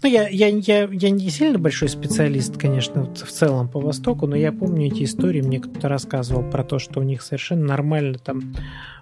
[0.03, 4.35] Ну, я, я, я, я не сильно большой специалист, конечно, в целом по Востоку, но
[4.35, 8.53] я помню эти истории, мне кто-то рассказывал про то, что у них совершенно нормально там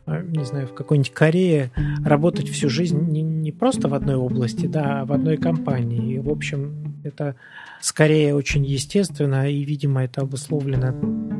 [0.07, 1.71] Э, не знаю, в какой-нибудь Корее
[2.03, 6.15] работать всю жизнь не, не просто в одной области, да, а в одной компании.
[6.15, 7.35] И, в общем, это
[7.81, 10.93] скорее очень естественно, и, видимо, это обусловлено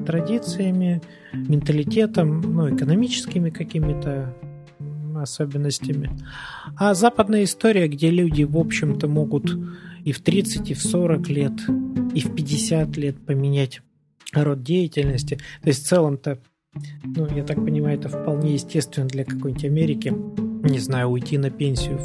[0.05, 1.01] традициями,
[1.33, 4.35] менталитетом, ну, экономическими какими-то
[5.23, 6.11] особенностями.
[6.77, 9.55] А западная история, где люди, в общем-то, могут
[10.03, 11.53] и в 30, и в 40 лет,
[12.13, 13.81] и в 50 лет поменять
[14.33, 15.39] род деятельности.
[15.61, 16.39] То есть в целом-то
[17.03, 20.13] ну, я так понимаю, это вполне естественно для какой-нибудь Америки.
[20.69, 21.99] Не знаю, уйти на пенсию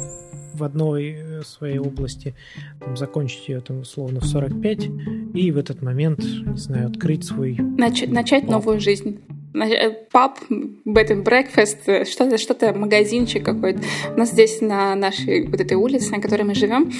[0.53, 2.35] в одной э, своей области,
[2.79, 4.89] там, закончить ее там условно в 45,
[5.33, 7.55] и в этот момент, не знаю, открыть свой...
[7.55, 9.19] Нач- начать новую жизнь.
[9.53, 13.81] Э, паб, bed and breakfast, э, что-то, что-то, магазинчик какой-то.
[14.15, 16.91] У нас здесь на нашей вот этой улице, на которой мы живем,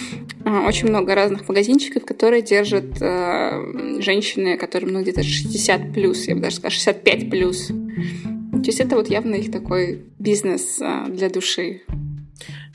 [0.67, 6.41] очень много разных магазинчиков, которые держат э, женщины, которым ну, где-то 60 плюс, я бы
[6.41, 7.67] даже сказала, 65 плюс.
[7.67, 11.81] То есть это вот явно их такой бизнес э, для души.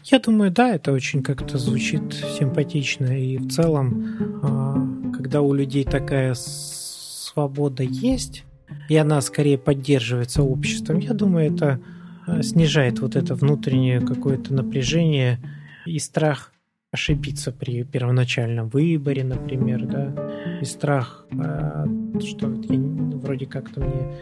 [0.05, 3.07] Я думаю, да, это очень как-то звучит симпатично.
[3.07, 8.46] И в целом, а, когда у людей такая свобода есть,
[8.89, 11.81] и она скорее поддерживается обществом, я думаю, это
[12.27, 15.39] а, снижает вот это внутреннее какое-то напряжение
[15.85, 16.53] и страх
[16.91, 21.87] ошибиться при первоначальном выборе, например, да, и страх, а,
[22.25, 24.13] что вроде как-то мне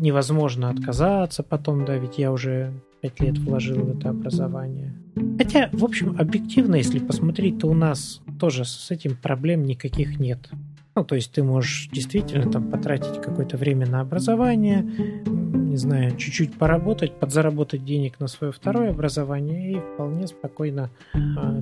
[0.00, 4.94] невозможно отказаться потом, да, ведь я уже пять лет вложил в это образование.
[5.38, 10.50] Хотя, в общем, объективно, если посмотреть, то у нас тоже с этим проблем никаких нет.
[10.96, 14.82] Ну, то есть ты можешь действительно там потратить какое-то время на образование,
[15.26, 21.18] не знаю, чуть-чуть поработать, подзаработать денег на свое второе образование и вполне спокойно э,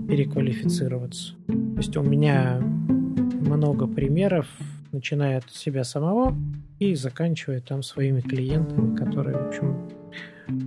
[0.09, 1.35] переквалифицироваться.
[1.49, 4.47] То есть у меня много примеров,
[4.93, 6.37] начиная от себя самого
[6.79, 9.91] и заканчивая там своими клиентами, которые, в общем,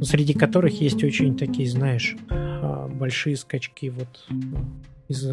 [0.02, 4.26] среди которых есть очень такие, знаешь, а, большие скачки вот
[5.08, 5.26] из,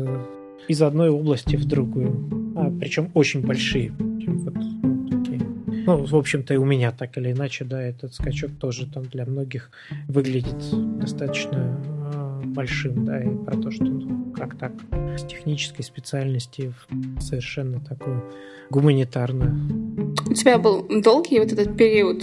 [0.68, 2.54] из одной области в другую.
[2.56, 3.92] А, причем очень большие.
[3.98, 5.40] Вот, ну, такие.
[5.86, 9.26] ну, в общем-то, и у меня так или иначе, да, этот скачок тоже там для
[9.26, 9.70] многих
[10.08, 10.56] выглядит
[10.98, 11.80] достаточно
[12.12, 14.72] а, большим, да, и про то, что ну, как так
[15.18, 18.24] с технической специальности в совершенно такую
[18.70, 20.14] гуманитарную.
[20.28, 22.22] У тебя был долгий вот этот период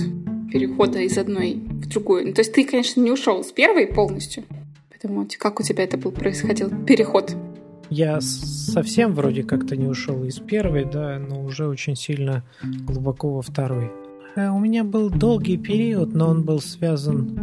[0.51, 2.27] перехода из одной в другую.
[2.27, 4.43] Ну, то есть ты, конечно, не ушел с первой полностью.
[4.89, 7.35] Поэтому как у тебя это был происходил переход?
[7.91, 13.41] Я совсем вроде как-то не ушел из первой, да, но уже очень сильно глубоко во
[13.41, 13.91] второй.
[14.37, 17.37] Э, у меня был долгий период, но он был связан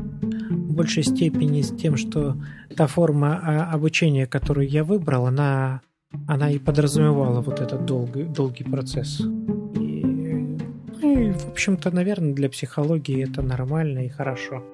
[0.51, 2.35] в большей степени с тем, что
[2.75, 5.83] та форма а, обучения, которую я выбрал, она,
[6.27, 9.21] она и подразумевала вот этот долгий, долгий процесс.
[9.21, 10.59] Ну
[11.03, 14.65] и, в общем-то, наверное, для психологии это нормально и хорошо.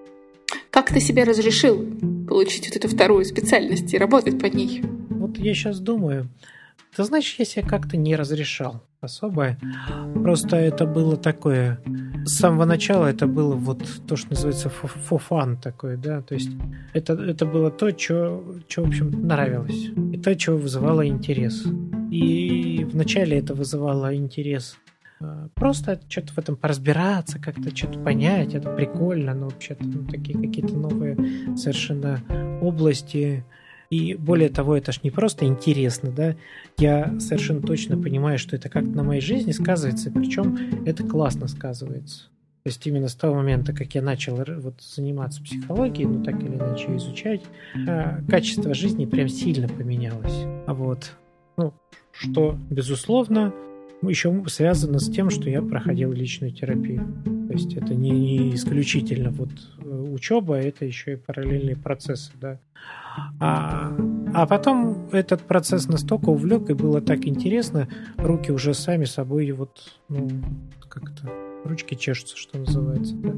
[0.71, 1.85] Как ты себе разрешил
[2.29, 4.85] получить вот эту вторую специальность и работать по ней?
[5.39, 6.29] Я сейчас думаю.
[6.97, 9.57] Ты знаешь, я себе как-то не разрешал особо.
[10.15, 11.81] Просто это было такое...
[12.25, 16.51] С самого начала это было вот то, что называется фофан такой, да, то есть
[16.95, 21.67] это, это было то, что, что, в общем, нравилось, и то, что вызывало интерес.
[22.11, 24.79] И вначале это вызывало интерес
[25.25, 30.39] Э, просто что-то в этом поразбираться, как-то что-то понять, это прикольно, но вообще-то ну, такие
[30.39, 31.17] какие-то новые
[31.57, 32.21] совершенно
[32.61, 33.45] области.
[33.95, 36.35] И более того, это ж не просто интересно, да,
[36.79, 42.25] я совершенно точно понимаю, что это как-то на моей жизни сказывается, причем это классно сказывается.
[42.65, 46.57] То есть именно с того момента, как я начал вот заниматься психологией, ну так или
[46.57, 47.43] иначе изучать,
[47.87, 50.43] э, качество жизни прям сильно поменялось.
[50.67, 51.13] А вот,
[51.57, 51.73] ну,
[52.11, 53.55] что, безусловно,
[54.09, 57.07] еще связано с тем, что я проходил личную терапию.
[57.49, 62.59] То есть это не исключительно вот э, учеба, это еще и параллельные процессы, да.
[63.41, 63.97] А
[64.35, 70.01] А потом этот процесс настолько увлек, и было так интересно, руки уже сами собой вот,
[70.09, 70.29] ну,
[70.89, 71.31] как-то
[71.65, 73.15] ручки чешутся, что называется.
[73.17, 73.33] Да?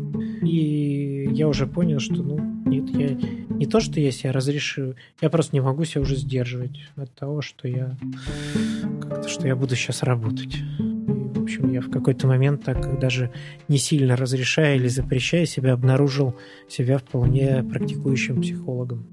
[0.47, 3.11] И я уже понял, что, ну, нет, я
[3.57, 7.41] не то, что я себя разрешу, я просто не могу себя уже сдерживать от того,
[7.41, 7.97] что я
[9.01, 10.57] как-то, что я буду сейчас работать.
[10.57, 13.31] И, в общем, я в какой-то момент так даже
[13.69, 16.35] не сильно разрешая или запрещая себя, обнаружил
[16.69, 19.07] себя вполне практикующим психологом.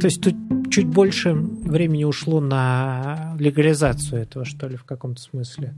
[0.00, 0.34] То есть тут
[0.70, 5.74] чуть больше времени ушло на легализацию этого, что ли, в каком-то смысле.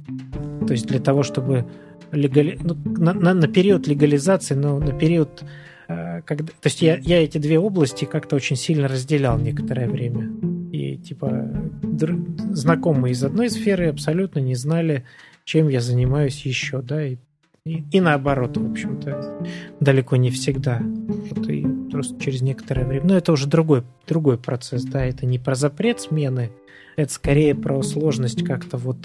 [0.67, 1.67] То есть для того, чтобы
[2.13, 2.59] легали...
[2.63, 5.43] ну, на, на, на период легализации, но на период
[5.89, 6.47] э, когда...
[6.47, 10.31] То есть я, я эти две области как-то очень сильно разделял некоторое время.
[10.73, 11.51] И типа
[11.83, 12.17] др...
[12.51, 15.05] знакомые из одной сферы абсолютно не знали,
[15.45, 17.17] чем я занимаюсь еще, да, и,
[17.65, 19.47] и, и наоборот, в общем-то,
[19.81, 20.81] далеко не всегда.
[20.83, 23.07] Вот и просто через некоторое время.
[23.07, 26.51] Но это уже другой, другой процесс, да, это не про запрет смены,
[26.97, 28.99] это скорее про сложность как-то вот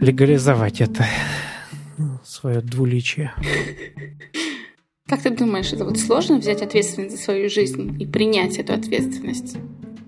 [0.00, 1.04] легализовать это
[2.24, 3.32] свое двуличие.
[5.06, 9.56] Как ты думаешь, это вот сложно взять ответственность за свою жизнь и принять эту ответственность?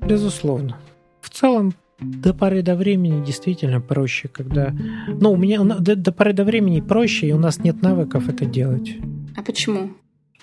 [0.03, 0.79] Безусловно.
[1.23, 4.75] В целом, до поры до времени действительно проще, когда...
[5.09, 8.45] Ну, у меня до, до поры до времени проще, и у нас нет навыков это
[8.45, 8.97] делать.
[9.37, 9.91] А почему?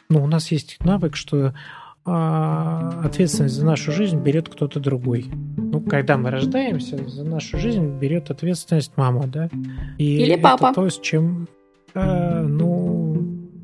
[0.10, 1.54] Ну, у нас есть навык, что
[2.08, 5.26] ответственность за нашу жизнь берет кто-то другой.
[5.58, 9.50] Ну, когда мы рождаемся, за нашу жизнь берет ответственность мама, да?
[9.98, 10.74] И Или папа.
[10.74, 11.48] То, с чем...
[11.94, 13.18] А, ну,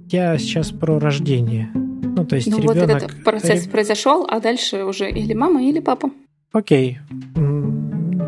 [0.09, 1.69] я сейчас про рождение.
[1.73, 2.77] Ну, то есть ну, ребенок...
[2.77, 6.09] вот этот процесс произошел, а дальше уже или мама, или папа.
[6.51, 6.99] Окей.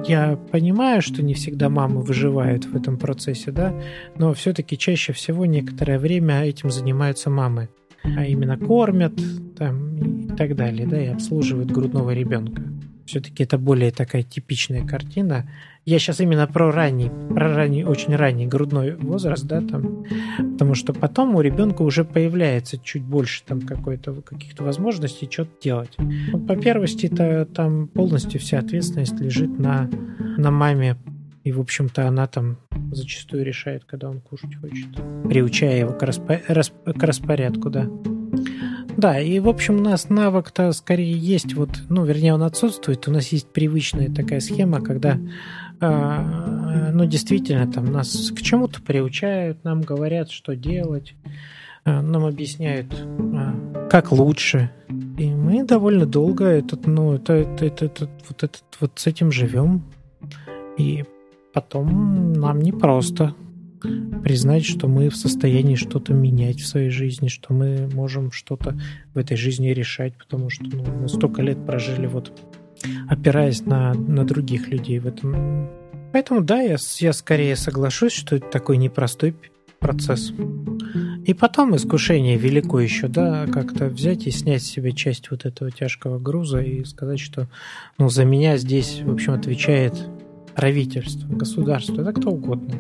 [0.07, 3.73] Я понимаю, что не всегда мамы выживают в этом процессе, да,
[4.17, 7.69] но все-таки чаще всего некоторое время этим занимаются мамы
[8.15, 9.13] а именно кормят
[9.57, 12.61] там, и так далее, да, и обслуживают грудного ребенка.
[13.05, 15.47] Все-таки это более такая типичная картина.
[15.85, 20.05] Я сейчас именно про ранний, про ранний, очень ранний грудной возраст, да, там,
[20.53, 25.95] потому что потом у ребенка уже появляется чуть больше там какой-то каких-то возможностей что-то делать.
[26.47, 29.87] По первости-то там полностью вся ответственность лежит на,
[30.37, 30.97] на маме,
[31.43, 32.57] и, в общем-то, она там
[32.91, 34.87] зачастую решает, когда он кушать хочет,
[35.29, 37.87] приучая его к, распо- расп- к распорядку, да.
[38.97, 43.07] Да, и, в общем, у нас навык-то скорее есть, вот, ну, вернее, он отсутствует.
[43.07, 45.19] У нас есть привычная такая схема, когда,
[45.81, 51.13] э, ну, действительно, там нас к чему-то приучают, нам говорят, что делать,
[51.83, 54.71] э, нам объясняют, э, как лучше.
[55.17, 59.31] И мы довольно долго этот, ну, это, это, это, это, вот, этот, вот с этим
[59.31, 59.83] живем.
[60.77, 61.03] И
[61.53, 63.35] потом нам непросто
[64.23, 68.77] признать, что мы в состоянии что-то менять в своей жизни, что мы можем что-то
[69.13, 72.31] в этой жизни решать, потому что ну, мы столько лет прожили вот
[73.07, 75.69] опираясь на, на других людей в этом.
[76.11, 79.35] Поэтому да, я, я скорее соглашусь, что это такой непростой
[79.79, 80.31] процесс.
[81.25, 85.71] И потом искушение велико еще, да, как-то взять и снять с себя часть вот этого
[85.71, 87.47] тяжкого груза и сказать, что
[87.97, 89.93] ну, за меня здесь, в общем, отвечает
[90.55, 92.75] правительство, государство, это кто угодно.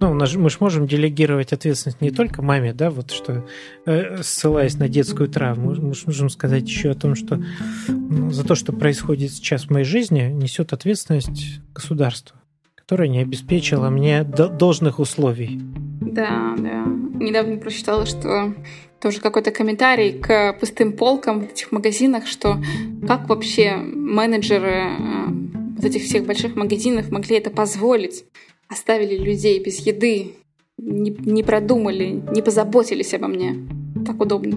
[0.00, 3.46] Ну, мы же можем делегировать ответственность не только маме, да, вот что,
[3.84, 7.42] э, ссылаясь на детскую травму, мы можем сказать еще о том, что
[7.88, 12.40] ну, за то, что происходит сейчас в моей жизни, несет ответственность государство,
[12.74, 15.60] которое не обеспечило мне должных условий.
[16.00, 16.84] Да, да.
[17.22, 18.54] Недавно прочитала, что
[19.02, 22.58] тоже какой-то комментарий к пустым полкам в этих магазинах, что
[23.06, 25.26] как вообще менеджеры э,
[25.76, 28.24] вот этих всех больших магазинов могли это позволить.
[28.70, 30.36] Оставили людей без еды,
[30.78, 33.56] не, не продумали, не позаботились обо мне.
[34.06, 34.56] Так удобно.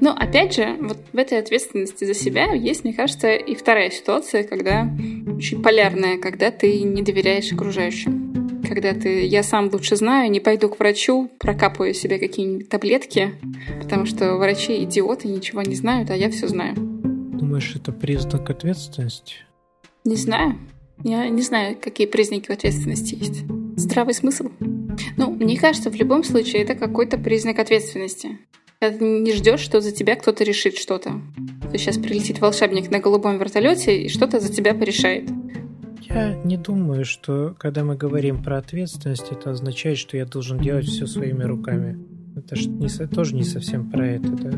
[0.00, 4.44] Но опять же, вот в этой ответственности за себя есть, мне кажется, и вторая ситуация,
[4.44, 4.86] когда
[5.34, 8.60] очень полярная, когда ты не доверяешь окружающим.
[8.68, 13.34] Когда ты, я сам лучше знаю, не пойду к врачу, прокапываю себе какие-нибудь таблетки,
[13.82, 16.74] потому что врачи идиоты, ничего не знают, а я все знаю.
[16.76, 19.36] Думаешь, это признак ответственности?
[20.04, 20.56] Не знаю.
[21.04, 23.44] Я не знаю, какие признаки ответственности есть.
[23.76, 24.50] Здравый смысл?
[25.16, 28.38] Ну, мне кажется, в любом случае это какой-то признак ответственности.
[28.80, 31.20] Ты не ждешь, что за тебя кто-то решит что-то.
[31.70, 35.28] То сейчас прилетит волшебник на голубом вертолете и что-то за тебя порешает.
[36.08, 40.86] Я не думаю, что когда мы говорим про ответственность, это означает, что я должен делать
[40.86, 41.98] все своими руками.
[42.36, 44.50] Это же не, тоже не совсем про это, да?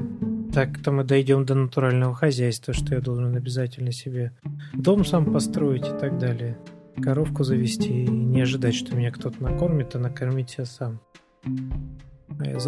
[0.52, 4.32] Так-то мы дойдем до натурального хозяйства, что я должен обязательно себе
[4.74, 6.58] дом сам построить и так далее.
[7.02, 11.00] Коровку завести и не ожидать, что меня кто-то накормит, а накормить себя сам.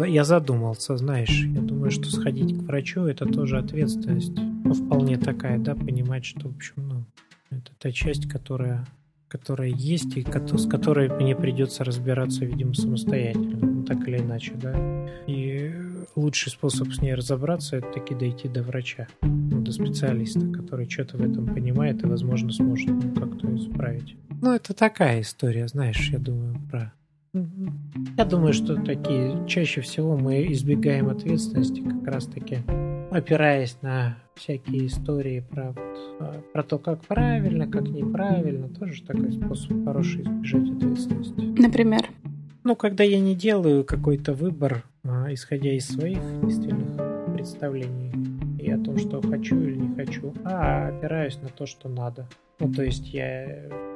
[0.07, 4.33] Я задумался, знаешь, я думаю, что сходить к врачу– это тоже ответственность.
[4.73, 7.05] вполне такая, да, понимать, что, в общем, ну,
[7.51, 8.85] это та часть, которая
[9.27, 14.73] которая есть и с которой мне придется разбираться, видимо, самостоятельно, ну, так или иначе, да.
[15.27, 15.73] И
[16.15, 21.17] лучший способ с ней разобраться это таки дойти до врача, ну, до специалиста, который что-то
[21.17, 24.15] в этом понимает и, возможно, сможет ну, как-то исправить.
[24.41, 26.93] Ну, это такая история, знаешь, я думаю, про
[28.17, 32.59] я думаю, что такие чаще всего мы избегаем ответственности как раз-таки
[33.11, 35.73] опираясь на всякие истории про,
[36.19, 41.61] а, про то, как правильно, как неправильно, тоже такой способ хороший избежать ответственности.
[41.61, 42.01] Например?
[42.65, 48.11] Ну, когда я не делаю какой-то выбор, а, исходя из своих действительных представлений
[48.59, 52.27] и о том, что хочу или не хочу, а опираюсь на то, что надо.
[52.59, 53.45] Ну, то есть я,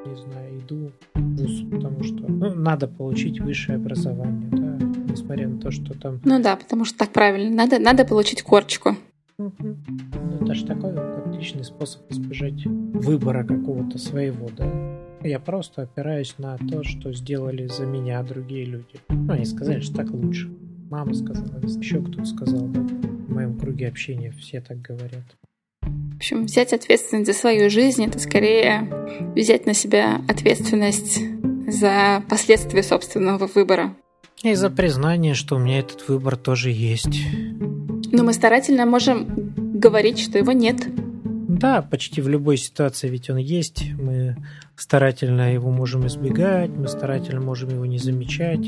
[0.05, 4.77] не знаю, иду в ВУЗ, потому что ну, надо получить высшее образование, да,
[5.11, 6.21] несмотря на то, что там...
[6.23, 8.97] Ну да, потому что так правильно, надо, надо получить корочку.
[9.39, 9.51] Ну,
[10.41, 14.98] это же такой отличный способ избежать выбора какого-то своего, да.
[15.23, 18.99] Я просто опираюсь на то, что сделали за меня другие люди.
[19.09, 20.49] Ну, они сказали, что так лучше.
[20.89, 22.79] Мама сказала, еще кто-то сказал, да.
[22.79, 25.23] В моем круге общения все так говорят.
[25.81, 28.87] В общем, взять ответственность за свою жизнь— это скорее
[29.35, 31.21] взять на себя ответственность
[31.67, 33.95] за последствия собственного выбора.
[34.41, 37.21] И за признание, что у меня этот выбор тоже есть.
[38.11, 39.27] Но мы старательно можем
[39.79, 40.87] говорить, что его нет.
[41.49, 43.83] Да, почти в любой ситуации ведь он есть.
[43.97, 44.37] Мы
[44.75, 48.67] старательно его можем избегать, мы старательно можем его не замечать.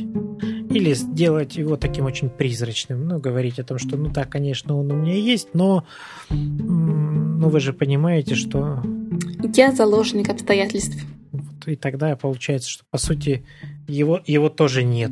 [0.71, 3.07] Или сделать его таким очень призрачным.
[3.07, 5.85] Ну, говорить о том, что, ну да, конечно, он у меня есть, но
[6.31, 8.81] ну, вы же понимаете, что...
[9.53, 10.97] Я заложник обстоятельств.
[11.67, 13.43] И тогда получается, что, по сути,
[13.87, 15.11] его, его тоже нет.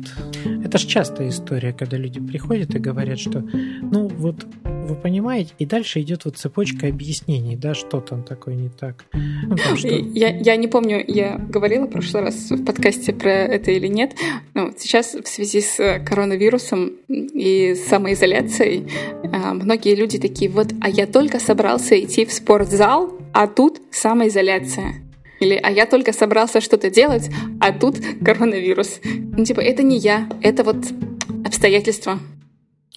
[0.64, 5.66] Это же частая история, когда люди приходят и говорят, что, ну, вот вы понимаете, и
[5.66, 9.04] дальше идет вот цепочка объяснений, да, что там такое не так.
[9.12, 9.88] Ну, там, что...
[9.88, 14.14] я, я не помню, я говорила в прошлый раз в подкасте про это или нет,
[14.54, 18.88] но сейчас в связи с коронавирусом и самоизоляцией
[19.32, 25.09] а, многие люди такие, вот, а я только собрался идти в спортзал, а тут самоизоляция.
[25.40, 27.30] Или «а я только собрался что-то делать,
[27.60, 29.00] а тут коронавирус».
[29.04, 30.76] Ну, типа, это не я, это вот
[31.44, 32.18] обстоятельства.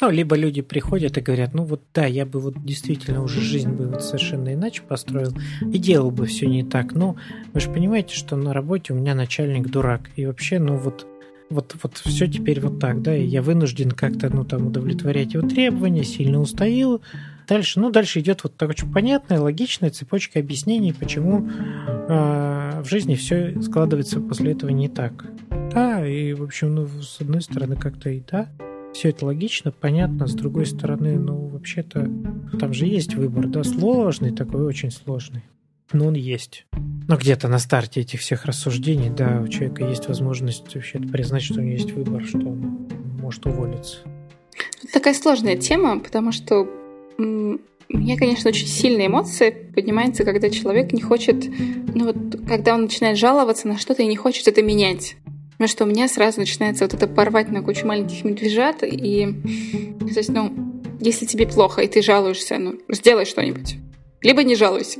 [0.01, 3.69] Ну, либо люди приходят и говорят, ну вот да, я бы вот действительно уже жизнь
[3.69, 6.93] бы вот совершенно иначе построил и делал бы все не так.
[6.93, 7.15] Но
[7.53, 10.09] вы же понимаете, что на работе у меня начальник дурак.
[10.17, 11.07] И вообще, ну вот
[11.49, 15.47] вот, вот все теперь вот так, да, и я вынужден как-то, ну, там, удовлетворять его
[15.47, 17.01] требования, сильно устаю.
[17.47, 23.59] Дальше, ну, дальше идет вот очень понятная, логичная цепочка объяснений, почему э, в жизни все
[23.61, 25.25] складывается после этого не так.
[25.73, 28.47] Да, и, в общем, ну, с одной стороны, как-то и да,
[28.93, 32.09] все это логично, понятно, с другой стороны, ну, вообще-то,
[32.59, 35.43] там же есть выбор, да, сложный такой, очень сложный
[35.93, 36.65] но он есть.
[37.07, 41.55] Но где-то на старте этих всех рассуждений, да, у человека есть возможность вообще признать, что
[41.55, 42.87] у него есть выбор, что он
[43.21, 43.99] может уволиться.
[44.91, 46.67] Такая сложная тема, потому что
[47.17, 51.45] меня, конечно, очень сильные эмоции поднимаются, когда человек не хочет,
[51.93, 52.17] ну вот,
[52.47, 55.15] когда он начинает жаловаться на что-то и не хочет это менять.
[55.51, 59.27] Потому что у меня сразу начинается вот это порвать на кучу маленьких медвежат, и,
[59.99, 60.51] то есть, ну,
[60.99, 63.77] если тебе плохо, и ты жалуешься, ну, сделай что-нибудь.
[64.21, 64.99] Либо не жалуйся.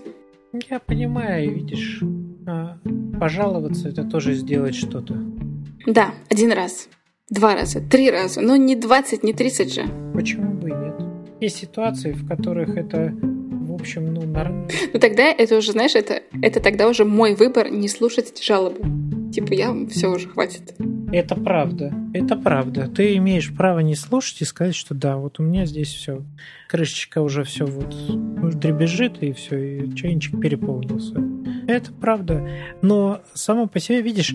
[0.70, 2.02] Я понимаю, видишь,
[2.46, 2.78] а,
[3.20, 5.16] пожаловаться это тоже сделать что-то.
[5.88, 6.88] Да, один раз,
[7.30, 9.84] два раза, три раза, но не 20, не 30 же.
[10.14, 11.13] Почему бы и нет?
[11.44, 14.70] Есть ситуации, в которых это, в общем, ну, нормально.
[14.94, 18.80] Ну тогда это уже, знаешь, это, это тогда уже мой выбор не слушать жалобы.
[19.34, 20.74] Типа, я все уже хватит.
[21.12, 21.94] Это правда.
[22.14, 22.88] Это правда.
[22.88, 26.24] Ты имеешь право не слушать и сказать, что да, вот у меня здесь все.
[26.70, 27.94] Крышечка уже все вот
[28.58, 31.22] дребезжит, и все, и чайничек переполнился.
[31.68, 32.48] Это правда.
[32.82, 34.34] Но само по себе, видишь,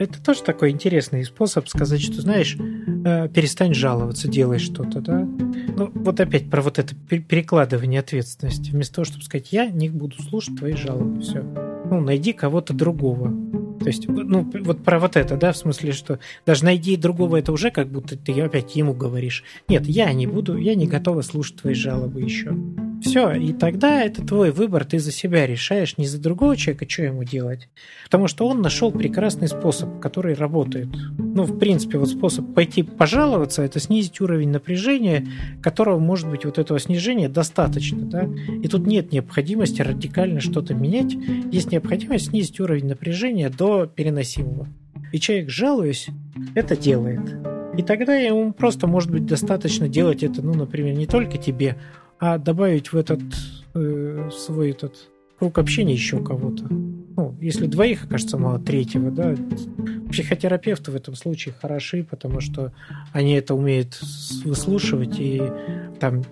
[0.00, 5.20] это тоже такой интересный способ сказать, что, знаешь, э, перестань жаловаться, делай что-то, да?
[5.20, 8.70] Ну, вот опять про вот это перекладывание ответственности.
[8.70, 11.42] Вместо того, чтобы сказать, я не буду слушать твои жалобы, все.
[11.42, 13.28] Ну, найди кого-то другого.
[13.78, 17.52] То есть, ну, вот про вот это, да, в смысле, что даже найди другого, это
[17.52, 19.44] уже как будто ты опять ему говоришь.
[19.68, 22.56] Нет, я не буду, я не готова слушать твои жалобы еще.
[23.00, 27.02] Все, и тогда это твой выбор, ты за себя решаешь, не за другого человека, что
[27.02, 27.68] ему делать.
[28.04, 30.88] Потому что он нашел прекрасный способ, который работает.
[31.18, 35.26] Ну, в принципе, вот способ пойти пожаловаться, это снизить уровень напряжения,
[35.62, 38.28] которого может быть вот этого снижения достаточно, да.
[38.62, 41.14] И тут нет необходимости радикально что-то менять,
[41.50, 44.68] есть необходимость снизить уровень напряжения до переносимого.
[45.12, 46.08] И человек, жалуясь,
[46.54, 47.20] это делает.
[47.76, 51.76] И тогда ему просто может быть достаточно делать это, ну, например, не только тебе,
[52.20, 53.20] а добавить в этот
[53.74, 56.66] э, свой этот круг общения еще кого-то.
[56.70, 59.34] Ну, если двоих окажется мало третьего, да,
[60.10, 62.72] психотерапевты в этом случае хороши, потому что
[63.12, 63.98] они это умеют
[64.44, 65.42] выслушивать, и
[65.98, 66.22] там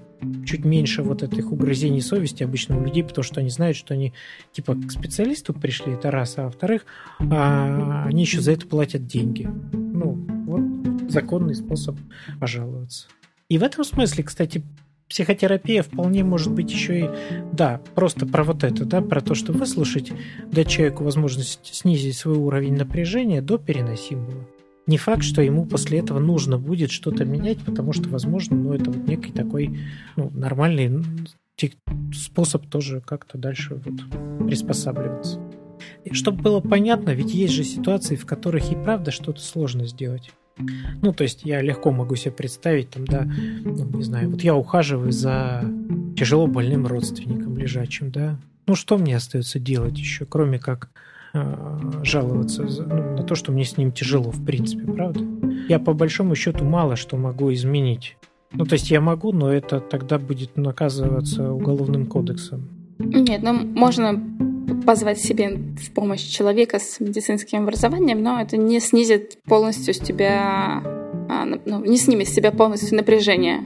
[0.44, 4.12] чуть меньше вот этих угрызений совести обычно у людей, потому что они знают, что они
[4.52, 6.84] типа к специалисту пришли, это раз, а во-вторых,
[7.18, 9.48] а, они еще за это платят деньги.
[9.72, 11.96] Ну, вот законный способ
[12.40, 13.08] пожаловаться.
[13.48, 14.62] И в этом смысле, кстати,
[15.08, 17.10] психотерапия вполне может быть еще и,
[17.52, 20.12] да, просто про вот это, да, про то, что выслушать,
[20.50, 24.46] дать человеку возможность снизить свой уровень напряжения до переносимого
[24.88, 28.90] не факт, что ему после этого нужно будет что-то менять, потому что, возможно, ну, это
[28.90, 29.78] вот некий такой
[30.16, 31.04] ну, нормальный
[32.14, 35.40] способ тоже как-то дальше вот приспосабливаться.
[36.10, 40.30] Чтобы было понятно, ведь есть же ситуации, в которых и правда что-то сложно сделать.
[41.02, 45.12] Ну, то есть я легко могу себе представить, там, да, не знаю, вот я ухаживаю
[45.12, 45.64] за
[46.16, 48.38] тяжело больным родственником лежачим, да.
[48.66, 50.90] Ну, что мне остается делать еще, кроме как
[51.34, 55.20] Э, жаловаться ну, на то, что мне с ним тяжело, в принципе, правда?
[55.68, 58.16] Я по большому счету мало что могу изменить.
[58.52, 62.68] Ну, то есть я могу, но это тогда будет наказываться уголовным кодексом.
[62.98, 64.18] Нет, ну можно
[64.86, 70.82] позвать себе в помощь человека с медицинским образованием, но это не снизит полностью с тебя,
[71.28, 73.60] а, ну, не снимет с тебя полностью напряжение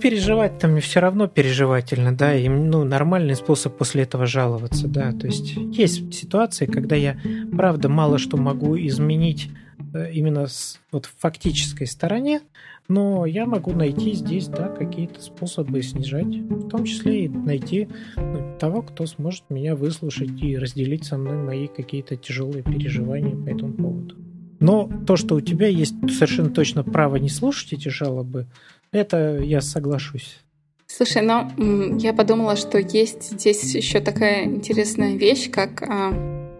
[0.00, 5.12] переживать там все равно переживательно, да, и ну, нормальный способ после этого жаловаться, да.
[5.12, 7.18] То есть есть ситуации, когда я,
[7.54, 9.50] правда, мало что могу изменить
[9.94, 12.40] э, именно с вот фактической стороне,
[12.88, 18.56] но я могу найти здесь, да, какие-то способы снижать, в том числе и найти ну,
[18.58, 23.72] того, кто сможет меня выслушать и разделить со мной мои какие-то тяжелые переживания по этому
[23.72, 24.16] поводу.
[24.60, 28.46] Но то, что у тебя есть совершенно точно право не слушать эти жалобы,
[28.92, 30.38] это я соглашусь.
[30.86, 36.12] Слушай, ну я подумала, что есть здесь еще такая интересная вещь, как а,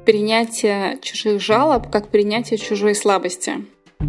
[0.07, 3.53] принятие чужих жалоб, как принятие чужой слабости.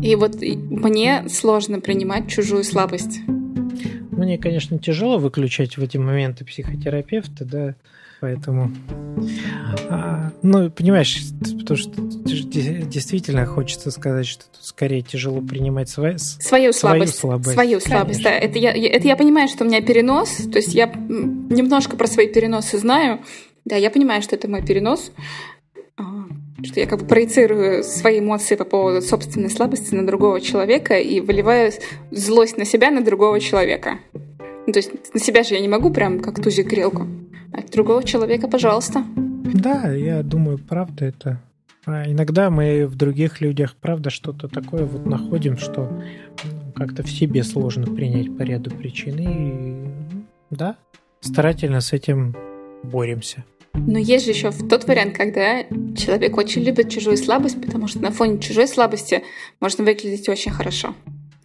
[0.02, 3.20] И вот мне сложно принимать чужую слабость.
[4.12, 7.76] Мне, конечно, тяжело выключать в эти моменты психотерапевта, да,
[8.22, 8.72] поэтому...
[9.90, 11.20] А, ну, понимаешь,
[11.60, 17.54] потому что действительно хочется сказать, что тут скорее тяжело принимать свои, свою, слабость, свою слабость.
[17.54, 18.32] Свою слабость, да.
[18.32, 22.28] Это я, это я понимаю, что у меня перенос, то есть я немножко про свои
[22.28, 23.20] переносы знаю.
[23.66, 25.12] Да, я понимаю, что это мой перенос,
[26.64, 31.20] что я как бы проецирую свои эмоции по поводу собственной слабости на другого человека и
[31.20, 31.72] выливаю
[32.12, 34.00] злость на себя на другого человека.
[34.66, 37.08] Ну, то есть на себя же я не могу прям как тузик грелку.
[37.52, 39.04] От другого человека, пожалуйста.
[39.16, 41.42] Да, я думаю, правда это.
[41.86, 46.02] А иногда мы в других людях, правда, что-то такое вот находим, что
[46.44, 49.20] ну, как-то в себе сложно принять по ряду причин.
[49.20, 50.16] И
[50.50, 50.78] да,
[51.20, 52.36] старательно с этим
[52.84, 53.44] боремся.
[53.74, 55.64] Но есть же еще тот вариант, когда
[55.96, 59.24] человек очень любит чужую слабость, потому что на фоне чужой слабости
[59.60, 60.96] можно выглядеть очень хорошо.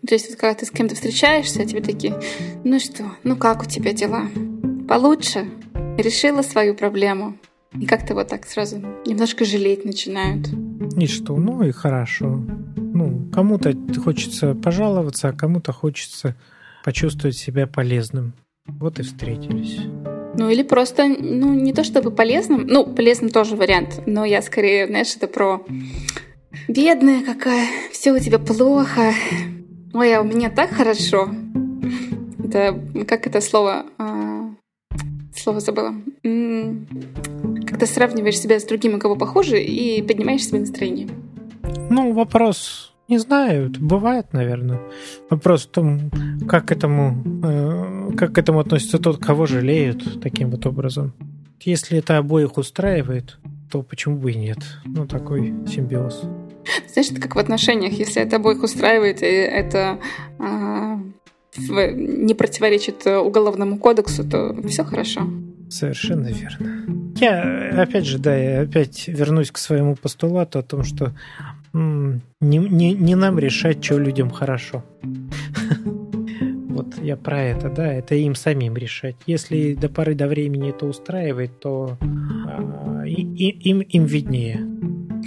[0.07, 2.19] То есть, вот, когда ты с кем-то встречаешься, тебе такие,
[2.65, 4.29] ну что, ну как у тебя дела?
[4.89, 5.49] Получше?
[5.99, 7.37] решила свою проблему.
[7.79, 10.49] И как-то вот так сразу немножко жалеть начинают.
[10.97, 11.37] И что?
[11.37, 12.43] Ну и хорошо.
[12.77, 16.35] Ну, кому-то хочется пожаловаться, а кому-то хочется
[16.85, 18.33] почувствовать себя полезным.
[18.67, 19.81] Вот и встретились.
[20.39, 24.87] Ну или просто, ну не то чтобы полезным, ну полезным тоже вариант, но я скорее,
[24.87, 25.65] знаешь, это про
[26.69, 29.13] бедная какая, все у тебя плохо,
[29.93, 31.29] ой, а у меня так хорошо.
[32.45, 33.87] Это как это слово?
[33.99, 34.51] А,
[35.35, 35.93] слово забыла.
[36.23, 41.09] Когда сравниваешь себя с другими, у кого похоже, и поднимаешь себе настроение.
[41.91, 44.81] Ну, вопрос не знаю, это бывает, наверное.
[45.31, 46.11] Вопрос в том,
[46.49, 51.15] как к этому, э, как к этому относится тот, кого жалеют таким вот образом.
[51.61, 53.39] Если это обоих устраивает,
[53.71, 54.59] то почему бы и нет?
[54.85, 56.23] Ну, такой симбиоз.
[56.93, 57.93] Знаешь, это как в отношениях.
[57.93, 59.99] Если это обоих устраивает, и это
[60.39, 61.01] а,
[61.57, 65.23] не противоречит уголовному кодексу, то все хорошо.
[65.71, 66.85] Совершенно верно.
[67.17, 71.15] Я, опять же, да, я опять вернусь к своему постулату о том, что
[71.73, 74.85] не, не, не нам решать, что людям хорошо.
[76.69, 79.17] Вот я про это, да, это им самим решать.
[79.27, 84.61] Если до поры до времени это устраивает, то а, им, им виднее.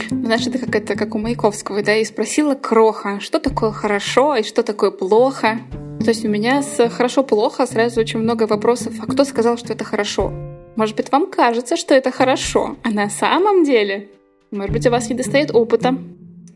[0.09, 4.43] Знаешь, это как это как у Маяковского, да, и спросила Кроха, что такое хорошо и
[4.43, 5.59] что такое плохо.
[5.99, 8.93] То есть у меня с хорошо-плохо сразу очень много вопросов.
[9.01, 10.31] А кто сказал, что это хорошо?
[10.76, 14.07] Может быть, вам кажется, что это хорошо, а на самом деле,
[14.51, 15.97] может быть, у вас не достает опыта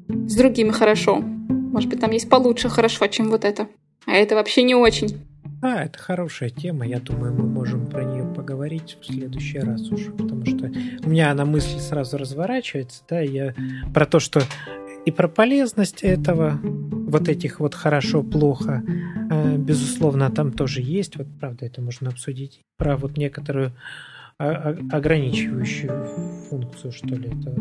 [0.07, 1.19] с другими хорошо.
[1.19, 3.67] Может быть, там есть получше хорошо, чем вот это.
[4.05, 5.17] А это вообще не очень.
[5.61, 6.85] А, это хорошая тема.
[6.85, 10.71] Я думаю, мы можем про нее поговорить в следующий раз уже, потому что
[11.03, 13.55] у меня она мысль сразу разворачивается, да, я
[13.93, 14.41] про то, что
[15.05, 18.83] и про полезность этого, вот этих вот хорошо-плохо,
[19.31, 23.71] э, безусловно, там тоже есть, вот правда, это можно обсудить, про вот некоторую
[24.37, 25.91] ограничивающую
[26.49, 27.29] функцию, что ли.
[27.35, 27.51] Да.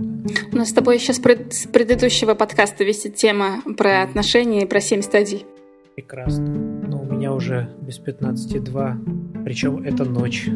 [0.53, 5.03] У нас с тобой сейчас с предыдущего подкаста висит тема про отношения и про семь
[5.03, 5.47] стадий.
[5.95, 6.45] Прекрасно.
[6.45, 10.49] Но у меня уже без 15.2, причем это ночь.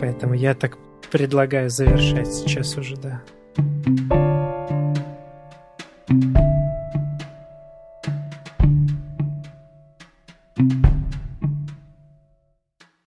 [0.00, 0.78] Поэтому я так
[1.10, 3.22] предлагаю завершать сейчас уже, да.